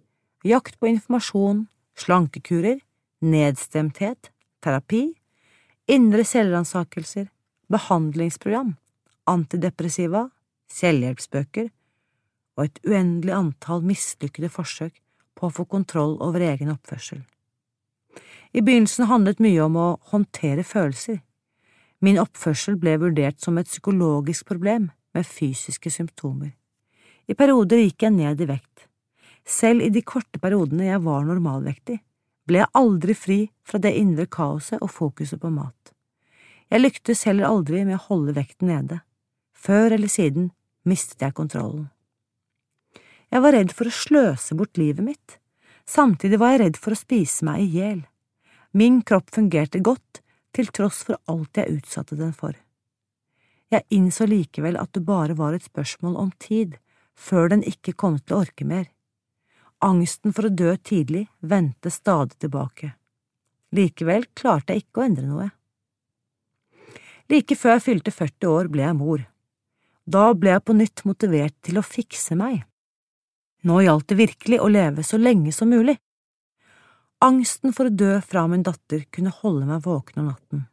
jakt 0.48 0.80
på 0.80 0.94
informasjon, 0.94 1.66
slankekurer, 2.00 2.80
nedstemthet, 3.20 4.32
terapi, 4.64 5.10
indre 5.92 6.24
selvransakelser, 6.24 7.28
behandlingsprogram, 7.74 8.76
antidepressiva, 9.28 10.30
selvhjelpsbøker 10.72 11.74
og 12.58 12.66
et 12.66 12.80
uendelig 12.86 13.34
antall 13.34 13.84
mislykkede 13.86 14.50
forsøk 14.54 15.00
på 15.34 15.50
å 15.50 15.54
få 15.54 15.66
kontroll 15.66 16.18
over 16.22 16.44
egen 16.46 16.72
oppførsel. 16.74 17.24
I 18.54 18.62
begynnelsen 18.62 19.10
handlet 19.10 19.42
mye 19.42 19.62
om 19.66 19.78
å 19.80 19.88
håndtere 20.12 20.66
følelser, 20.68 21.24
Min 22.04 22.18
oppførsel 22.20 22.76
ble 22.76 22.98
vurdert 23.00 23.40
som 23.40 23.56
et 23.58 23.70
psykologisk 23.70 24.50
problem 24.50 24.90
med 25.16 25.24
fysiske 25.24 25.88
symptomer. 25.94 26.50
I 27.32 27.36
perioder 27.40 27.80
gikk 27.80 28.04
jeg 28.04 28.16
ned 28.18 28.42
i 28.44 28.48
vekt. 28.50 28.90
Selv 29.48 29.86
i 29.86 29.92
de 29.94 30.02
korte 30.04 30.42
periodene 30.44 30.90
jeg 30.90 31.00
var 31.06 31.24
normalvektig, 31.24 32.02
ble 32.44 32.60
jeg 32.60 32.72
aldri 32.76 33.16
fri 33.16 33.38
fra 33.64 33.80
det 33.80 33.94
indre 33.96 34.26
kaoset 34.28 34.84
og 34.84 34.92
fokuset 34.92 35.40
på 35.40 35.52
mat. 35.54 35.94
Jeg 36.68 36.84
lyktes 36.84 37.24
heller 37.30 37.48
aldri 37.48 37.86
med 37.88 37.96
å 37.96 38.04
holde 38.10 38.36
vekten 38.36 38.74
nede. 38.74 39.00
Før 39.56 39.96
eller 39.96 40.12
siden 40.12 40.52
mistet 40.84 41.24
jeg 41.24 41.38
kontrollen. 41.40 41.88
Jeg 43.34 43.42
var 43.42 43.56
redd 43.56 43.72
for 43.74 43.90
å 43.90 43.98
sløse 43.98 44.54
bort 44.54 44.78
livet 44.78 45.02
mitt. 45.02 45.40
Samtidig 45.90 46.38
var 46.38 46.54
jeg 46.54 46.60
redd 46.62 46.76
for 46.78 46.94
å 46.94 47.00
spise 47.00 47.46
meg 47.48 47.64
i 47.64 47.80
hjel. 47.80 48.04
Min 48.78 49.00
kropp 49.02 49.32
fungerte 49.34 49.82
godt, 49.82 50.22
til 50.54 50.68
tross 50.70 51.00
for 51.08 51.18
alt 51.34 51.58
jeg 51.58 51.80
utsatte 51.80 52.14
den 52.20 52.34
for. 52.38 52.54
Jeg 53.74 53.88
innså 53.90 54.28
likevel 54.30 54.78
at 54.78 54.92
det 54.94 55.02
bare 55.08 55.34
var 55.34 55.56
et 55.58 55.66
spørsmål 55.66 56.18
om 56.22 56.30
tid 56.38 56.76
før 57.18 57.50
den 57.56 57.64
ikke 57.66 57.96
kom 57.98 58.20
til 58.20 58.36
å 58.36 58.42
orke 58.46 58.68
mer. 58.70 58.86
Angsten 59.82 60.36
for 60.36 60.46
å 60.46 60.54
dø 60.54 60.76
tidlig 60.78 61.26
vendte 61.42 61.90
stadig 61.90 62.38
tilbake. 62.38 62.92
Likevel 63.74 64.28
klarte 64.38 64.76
jeg 64.76 64.86
ikke 64.86 65.02
å 65.02 65.08
endre 65.08 65.26
noe. 65.26 65.48
Like 67.34 67.58
før 67.58 67.80
jeg 67.80 67.86
fylte 67.88 68.14
40 68.14 68.52
år, 68.52 68.70
ble 68.70 68.86
jeg 68.86 69.00
mor. 69.00 69.26
Da 70.06 70.28
ble 70.38 70.54
jeg 70.54 70.66
på 70.68 70.78
nytt 70.78 71.04
motivert 71.10 71.58
til 71.66 71.82
å 71.82 71.86
fikse 71.88 72.38
meg. 72.38 72.62
Nå 73.64 73.80
gjaldt 73.82 74.10
det 74.12 74.20
virkelig 74.20 74.60
å 74.60 74.68
leve 74.68 75.04
så 75.08 75.18
lenge 75.18 75.52
som 75.56 75.70
mulig. 75.72 75.96
Angsten 77.24 77.72
for 77.72 77.88
å 77.88 77.96
dø 77.96 78.18
fra 78.20 78.44
min 78.52 78.64
datter 78.68 79.06
kunne 79.08 79.32
holde 79.32 79.68
meg 79.70 79.86
våken 79.86 80.20
om 80.20 80.32
natten. 80.34 80.66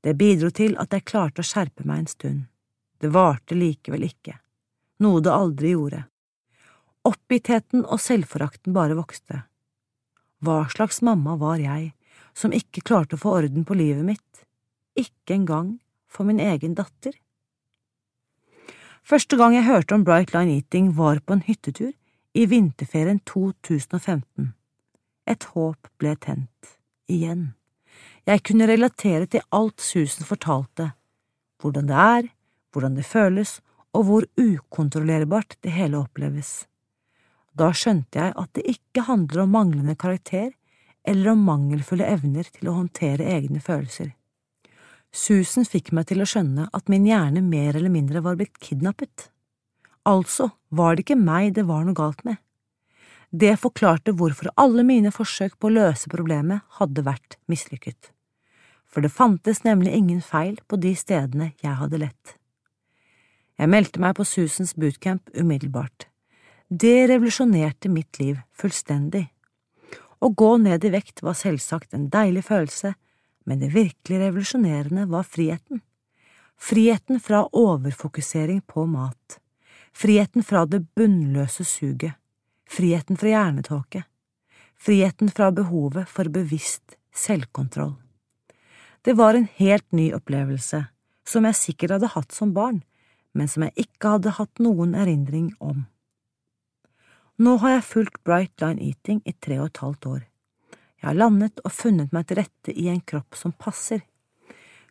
Det 0.00 0.14
bidro 0.16 0.48
til 0.52 0.78
at 0.80 0.92
jeg 0.96 1.04
klarte 1.04 1.44
å 1.44 1.48
skjerpe 1.48 1.84
meg 1.84 2.00
en 2.00 2.08
stund. 2.08 2.42
Det 2.96 3.10
varte 3.12 3.56
likevel 3.58 4.06
ikke, 4.08 4.38
noe 5.04 5.20
det 5.20 5.32
aldri 5.32 5.74
gjorde. 5.74 6.06
Oppgittheten 7.04 7.84
og 7.84 8.00
selvforakten 8.00 8.72
bare 8.72 8.96
vokste. 8.96 9.42
Hva 10.40 10.62
slags 10.72 11.02
mamma 11.04 11.36
var 11.40 11.60
jeg, 11.60 11.90
som 12.32 12.56
ikke 12.56 12.84
klarte 12.88 13.18
å 13.18 13.20
få 13.20 13.34
orden 13.42 13.66
på 13.68 13.76
livet 13.76 14.04
mitt, 14.06 14.46
ikke 14.96 15.36
engang 15.36 15.74
for 16.08 16.24
min 16.24 16.40
egen 16.40 16.72
datter? 16.78 17.12
Første 19.04 19.36
gang 19.36 19.52
jeg 19.52 19.68
hørte 19.68 19.98
om 19.98 20.04
Bright 20.08 20.32
Line 20.32 20.56
Eating 20.56 20.94
var 20.96 21.20
på 21.20 21.36
en 21.36 21.44
hyttetur 21.44 21.92
i 22.34 22.46
vinterferien 22.50 23.20
2015. 23.30 24.52
Et 25.30 25.44
håp 25.54 25.90
ble 26.02 26.14
tent, 26.20 26.74
igjen. 27.06 27.52
Jeg 28.26 28.42
kunne 28.48 28.66
relatere 28.68 29.28
til 29.30 29.44
alt 29.54 29.80
Susan 29.80 30.26
fortalte, 30.26 30.90
hvordan 31.62 31.88
det 31.88 32.00
er, 32.00 32.28
hvordan 32.74 32.98
det 32.98 33.06
føles, 33.06 33.60
og 33.94 34.08
hvor 34.08 34.26
ukontrollerbart 34.40 35.56
det 35.62 35.76
hele 35.76 36.00
oppleves. 36.00 36.64
Da 37.54 37.70
skjønte 37.70 38.18
jeg 38.18 38.34
at 38.34 38.50
det 38.58 38.66
ikke 38.66 39.06
handler 39.06 39.44
om 39.44 39.54
manglende 39.54 39.94
karakter 39.94 40.50
eller 41.06 41.34
om 41.34 41.44
mangelfulle 41.46 42.08
evner 42.10 42.48
til 42.50 42.70
å 42.70 42.78
håndtere 42.80 43.28
egne 43.36 43.62
følelser. 43.62 44.10
Susan 45.14 45.68
fikk 45.68 45.92
meg 45.94 46.08
til 46.10 46.24
å 46.24 46.26
skjønne 46.26 46.66
at 46.74 46.90
min 46.90 47.06
hjerne 47.06 47.44
mer 47.44 47.76
eller 47.76 47.92
mindre 47.92 48.24
var 48.24 48.40
blitt 48.40 48.58
kidnappet. 48.58 49.28
Altså 50.10 50.50
var 50.76 50.94
det 50.94 51.04
ikke 51.06 51.20
meg 51.20 51.54
det 51.56 51.66
var 51.68 51.84
noe 51.86 51.96
galt 51.96 52.24
med. 52.26 52.40
Det 53.34 53.56
forklarte 53.58 54.14
hvorfor 54.14 54.52
alle 54.60 54.84
mine 54.86 55.10
forsøk 55.10 55.56
på 55.58 55.70
å 55.70 55.74
løse 55.74 56.10
problemet 56.10 56.62
hadde 56.78 57.02
vært 57.06 57.38
mislykket. 57.50 58.12
For 58.86 59.02
det 59.02 59.10
fantes 59.10 59.64
nemlig 59.66 59.96
ingen 59.96 60.20
feil 60.22 60.60
på 60.70 60.78
de 60.78 60.92
stedene 60.94 61.50
jeg 61.58 61.74
hadde 61.80 61.98
lett. 62.04 62.36
Jeg 63.58 63.70
meldte 63.70 64.02
meg 64.02 64.14
på 64.18 64.26
Susans 64.26 64.74
bootcamp 64.78 65.30
umiddelbart. 65.34 66.06
Det 66.70 67.08
revolusjonerte 67.10 67.90
mitt 67.90 68.18
liv 68.18 68.38
fullstendig. 68.54 69.26
Å 70.22 70.30
gå 70.30 70.52
ned 70.62 70.86
i 70.86 70.92
vekt 70.94 71.22
var 71.22 71.36
selvsagt 71.38 71.94
en 71.94 72.08
deilig 72.10 72.46
følelse, 72.46 72.94
men 73.44 73.60
det 73.60 73.74
virkelig 73.74 74.20
revolusjonerende 74.22 75.06
var 75.10 75.26
friheten. 75.26 75.82
Friheten 76.54 77.20
fra 77.20 77.44
overfokusering 77.50 78.62
på 78.66 78.86
mat. 78.86 79.40
Friheten 79.94 80.42
fra 80.42 80.64
det 80.66 80.82
bunnløse 80.98 81.64
suget 81.64 82.18
friheten 82.74 83.16
fra 83.16 83.28
hjernetåke, 83.28 84.02
friheten 84.76 85.30
fra 85.30 85.50
behovet 85.52 86.08
for 86.08 86.28
bevisst 86.28 86.96
selvkontroll. 87.14 87.94
Det 89.02 89.12
var 89.12 89.34
en 89.34 89.48
helt 89.56 89.92
ny 89.92 90.12
opplevelse, 90.16 90.86
som 91.24 91.44
jeg 91.44 91.60
sikkert 91.60 91.96
hadde 91.96 92.12
hatt 92.14 92.32
som 92.32 92.54
barn, 92.56 92.82
men 93.32 93.48
som 93.48 93.66
jeg 93.66 93.86
ikke 93.86 94.16
hadde 94.16 94.36
hatt 94.38 94.62
noen 94.62 94.94
erindring 94.94 95.52
om. 95.60 95.84
Nå 97.36 97.56
har 97.62 97.76
jeg 97.76 97.88
fulgt 97.88 98.22
Bright 98.24 98.62
Line 98.62 98.80
Eating 98.80 99.20
i 99.26 99.34
tre 99.34 99.58
og 99.58 99.72
et 99.72 99.82
halvt 99.82 100.06
år. 100.06 100.22
Jeg 101.02 101.08
har 101.10 101.18
landet 101.18 101.60
og 101.64 101.74
funnet 101.74 102.14
meg 102.14 102.28
til 102.28 102.38
rette 102.40 102.72
i 102.72 102.86
en 102.88 103.02
kropp 103.04 103.36
som 103.36 103.52
passer. 103.52 104.04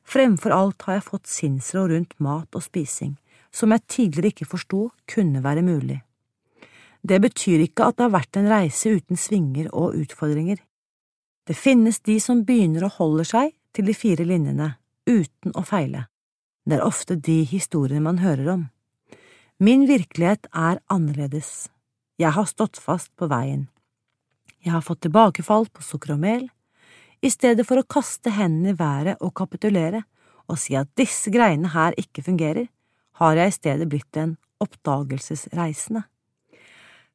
Fremfor 0.03 0.51
alt 0.53 0.83
har 0.85 0.99
jeg 0.99 1.07
fått 1.07 1.31
sinnsro 1.31 1.87
rundt 1.89 2.13
mat 2.21 2.53
og 2.53 2.65
spising, 2.65 3.15
som 3.53 3.71
jeg 3.71 3.85
tidligere 3.87 4.33
ikke 4.33 4.49
forsto 4.49 4.87
kunne 5.09 5.43
være 5.43 5.63
mulig. 5.65 6.01
Det 7.03 7.19
betyr 7.21 7.65
ikke 7.65 7.89
at 7.89 7.97
det 7.97 8.07
har 8.07 8.15
vært 8.15 8.39
en 8.39 8.49
reise 8.49 8.93
uten 8.95 9.19
svinger 9.19 9.67
og 9.75 9.97
utfordringer. 9.99 10.57
Det 11.43 11.55
finnes 11.59 11.99
de 12.07 12.15
som 12.23 12.45
begynner 12.47 12.87
å 12.87 12.93
holde 12.95 13.25
seg 13.27 13.51
til 13.75 13.89
de 13.89 13.95
fire 13.97 14.23
linjene, 14.23 14.69
uten 15.09 15.51
å 15.59 15.65
feile. 15.67 16.07
Det 16.63 16.77
er 16.77 16.85
ofte 16.85 17.17
de 17.19 17.41
historiene 17.43 18.05
man 18.05 18.21
hører 18.23 18.53
om. 18.53 18.63
Min 19.59 19.83
virkelighet 19.89 20.47
er 20.55 20.79
annerledes. 20.91 21.67
Jeg 22.19 22.31
har 22.31 22.47
stått 22.47 22.79
fast 22.79 23.11
på 23.19 23.27
veien. 23.27 23.67
Jeg 24.63 24.71
har 24.71 24.85
fått 24.85 25.03
tilbakefall 25.03 25.67
på 25.67 25.83
sukker 25.83 26.15
og 26.15 26.23
mel. 26.23 26.47
I 27.23 27.29
stedet 27.31 27.67
for 27.67 27.79
å 27.79 27.87
kaste 27.87 28.31
hendene 28.31 28.71
i 28.71 28.79
været 28.79 29.19
og 29.19 29.35
kapitulere 29.35 30.05
og 30.47 30.59
si 30.59 30.75
at 30.79 30.91
disse 30.99 31.31
greiene 31.31 31.71
her 31.75 31.95
ikke 31.99 32.23
fungerer, 32.23 32.67
har 33.19 33.37
jeg 33.37 33.51
i 33.51 33.55
stedet 33.57 33.89
blitt 33.91 34.17
en 34.17 34.35
oppdagelsesreisende. 34.63 36.03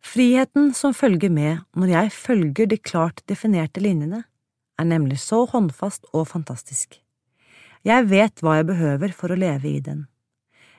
Friheten 0.05 0.71
som 0.75 0.95
følger 0.95 1.31
med 1.33 1.65
når 1.77 1.93
jeg 1.95 2.15
følger 2.15 2.71
de 2.71 2.79
klart 2.79 3.25
definerte 3.27 3.83
linjene, 3.83 4.23
er 4.79 4.87
nemlig 4.87 5.19
så 5.19 5.43
håndfast 5.51 6.07
og 6.13 6.29
fantastisk. 6.31 7.01
Jeg 7.87 8.07
vet 8.11 8.43
hva 8.43 8.59
jeg 8.59 8.69
behøver 8.69 9.15
for 9.15 9.33
å 9.33 9.39
leve 9.39 9.71
i 9.71 9.81
den. 9.83 10.07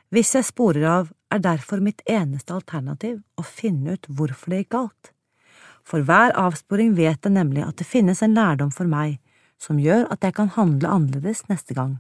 Hvis 0.09 0.33
jeg 0.35 0.47
sporer 0.47 0.87
av, 0.87 1.11
er 1.29 1.43
derfor 1.43 1.83
mitt 1.83 2.01
eneste 2.09 2.55
alternativ 2.55 3.19
å 3.37 3.45
finne 3.45 3.97
ut 3.97 4.07
hvorfor 4.07 4.53
det 4.53 4.63
gikk 4.63 4.71
galt. 4.73 5.11
For 5.85 6.05
hver 6.05 6.33
avsporing 6.37 6.95
vet 6.97 7.25
jeg 7.25 7.35
nemlig 7.35 7.65
at 7.65 7.77
det 7.77 7.87
finnes 7.87 8.23
en 8.25 8.35
lærdom 8.37 8.71
for 8.73 8.89
meg 8.89 9.19
som 9.61 9.79
gjør 9.81 10.07
at 10.13 10.23
jeg 10.23 10.35
kan 10.37 10.51
handle 10.55 10.89
annerledes 10.89 11.43
neste 11.51 11.75
gang, 11.77 11.99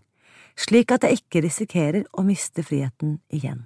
slik 0.59 0.91
at 0.91 1.05
jeg 1.07 1.21
ikke 1.21 1.43
risikerer 1.45 2.05
å 2.11 2.25
miste 2.27 2.63
friheten 2.65 3.19
igjen. 3.31 3.65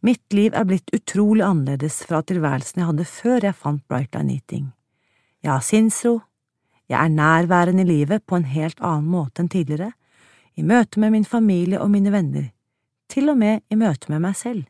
Mitt 0.00 0.32
liv 0.32 0.54
er 0.56 0.64
blitt 0.64 0.92
utrolig 0.96 1.44
annerledes 1.44 1.98
fra 2.08 2.22
tilværelsen 2.24 2.80
jeg 2.80 2.88
hadde 2.88 3.08
før 3.08 3.46
jeg 3.50 3.58
fant 3.58 3.82
Brightline 3.90 4.32
Eating. 4.38 4.70
Jeg 5.44 5.52
har 5.52 5.64
sinnsro, 5.64 6.20
jeg 6.88 6.96
er 6.98 7.12
nærværende 7.12 7.84
i 7.84 7.88
livet 7.88 8.24
på 8.26 8.38
en 8.38 8.48
helt 8.48 8.80
annen 8.80 9.10
måte 9.12 9.42
enn 9.42 9.50
tidligere, 9.52 9.92
i 10.56 10.64
møte 10.66 11.00
med 11.00 11.12
min 11.14 11.24
familie 11.28 11.80
og 11.80 11.92
mine 11.92 12.12
venner, 12.12 12.50
til 13.08 13.30
og 13.32 13.38
med 13.38 13.62
i 13.70 13.78
møte 13.78 14.10
med 14.12 14.24
meg 14.24 14.36
selv. 14.36 14.64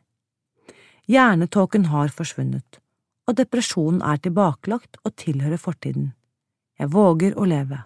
Hjernetåken 1.11 1.87
har 1.91 2.11
forsvunnet, 2.15 2.79
og 3.27 3.37
depresjonen 3.39 4.03
er 4.05 4.19
tilbakelagt 4.21 4.99
og 5.03 5.15
tilhører 5.15 5.59
fortiden. 5.59 6.11
Jeg 6.79 6.91
våger 6.93 7.37
å 7.39 7.47
leve. 7.47 7.81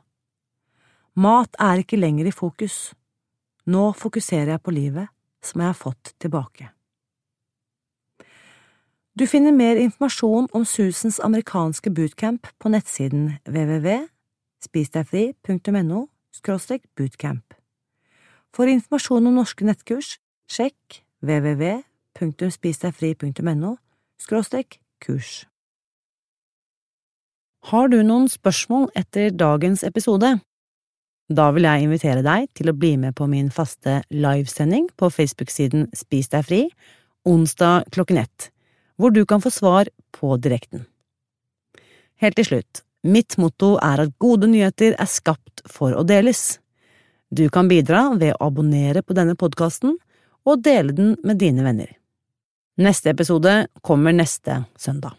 Mat 1.16 1.56
er 1.60 1.76
ikke 1.80 2.00
lenger 2.00 2.26
i 2.28 2.32
fokus. 2.36 2.94
Nå 3.66 3.94
fokuserer 3.96 4.50
jeg 4.56 4.62
på 4.62 4.72
livet 4.76 5.08
som 5.46 5.62
jeg 5.62 5.68
har 5.70 5.80
fått 5.80 6.14
tilbake. 6.20 6.70
Du 9.16 9.24
finner 9.32 9.56
mer 9.56 9.76
informasjon 9.80 10.50
om 10.52 10.66
Susans 10.68 11.24
amerikanske 11.24 11.88
bootcamp 11.96 12.48
på 12.60 12.68
nettsiden 12.70 13.40
www.spisdegfri.no 13.48 16.08
bootcamp. 17.00 17.54
For 18.52 18.68
informasjon 18.68 19.28
om 19.28 19.34
norske 19.40 19.66
nettkurs, 19.66 20.20
sjekk 20.52 21.04
www.spisdegfri.no 21.24 23.78
kurs. 25.00 25.48
Har 27.72 27.88
du 27.88 28.04
noen 28.04 28.28
spørsmål 28.30 28.90
etter 29.00 29.30
dagens 29.32 29.84
episode? 29.84 30.40
Da 31.26 31.48
vil 31.56 31.66
jeg 31.66 31.86
invitere 31.88 32.22
deg 32.26 32.52
til 32.54 32.70
å 32.70 32.76
bli 32.78 32.94
med 33.02 33.16
på 33.18 33.26
min 33.30 33.48
faste 33.54 34.04
livesending 34.14 34.92
på 35.00 35.10
Facebook-siden 35.10 35.88
Spis 35.98 36.30
deg 36.30 36.46
fri, 36.46 36.60
onsdag 37.26 37.90
klokken 37.96 38.22
ett, 38.22 38.52
hvor 39.02 39.10
du 39.10 39.24
kan 39.26 39.42
få 39.42 39.50
svar 39.50 39.90
på 40.14 40.38
direkten. 40.38 40.86
Helt 42.22 42.38
til 42.38 42.46
slutt, 42.46 42.84
mitt 43.02 43.40
motto 43.42 43.74
er 43.82 44.06
at 44.06 44.14
gode 44.22 44.52
nyheter 44.52 44.94
er 45.02 45.10
skapt 45.10 45.66
for 45.66 45.98
å 45.98 46.06
deles. 46.06 46.60
Du 47.34 47.50
kan 47.50 47.68
bidra 47.68 48.12
ved 48.14 48.36
å 48.36 48.46
abonnere 48.46 49.02
på 49.02 49.18
denne 49.18 49.34
podkasten 49.36 49.98
og 50.46 50.62
dele 50.62 50.94
den 50.94 51.16
med 51.26 51.42
dine 51.42 51.66
venner. 51.66 51.90
Neste 52.78 53.10
episode 53.10 53.64
kommer 53.82 54.14
neste 54.14 54.62
søndag. 54.78 55.18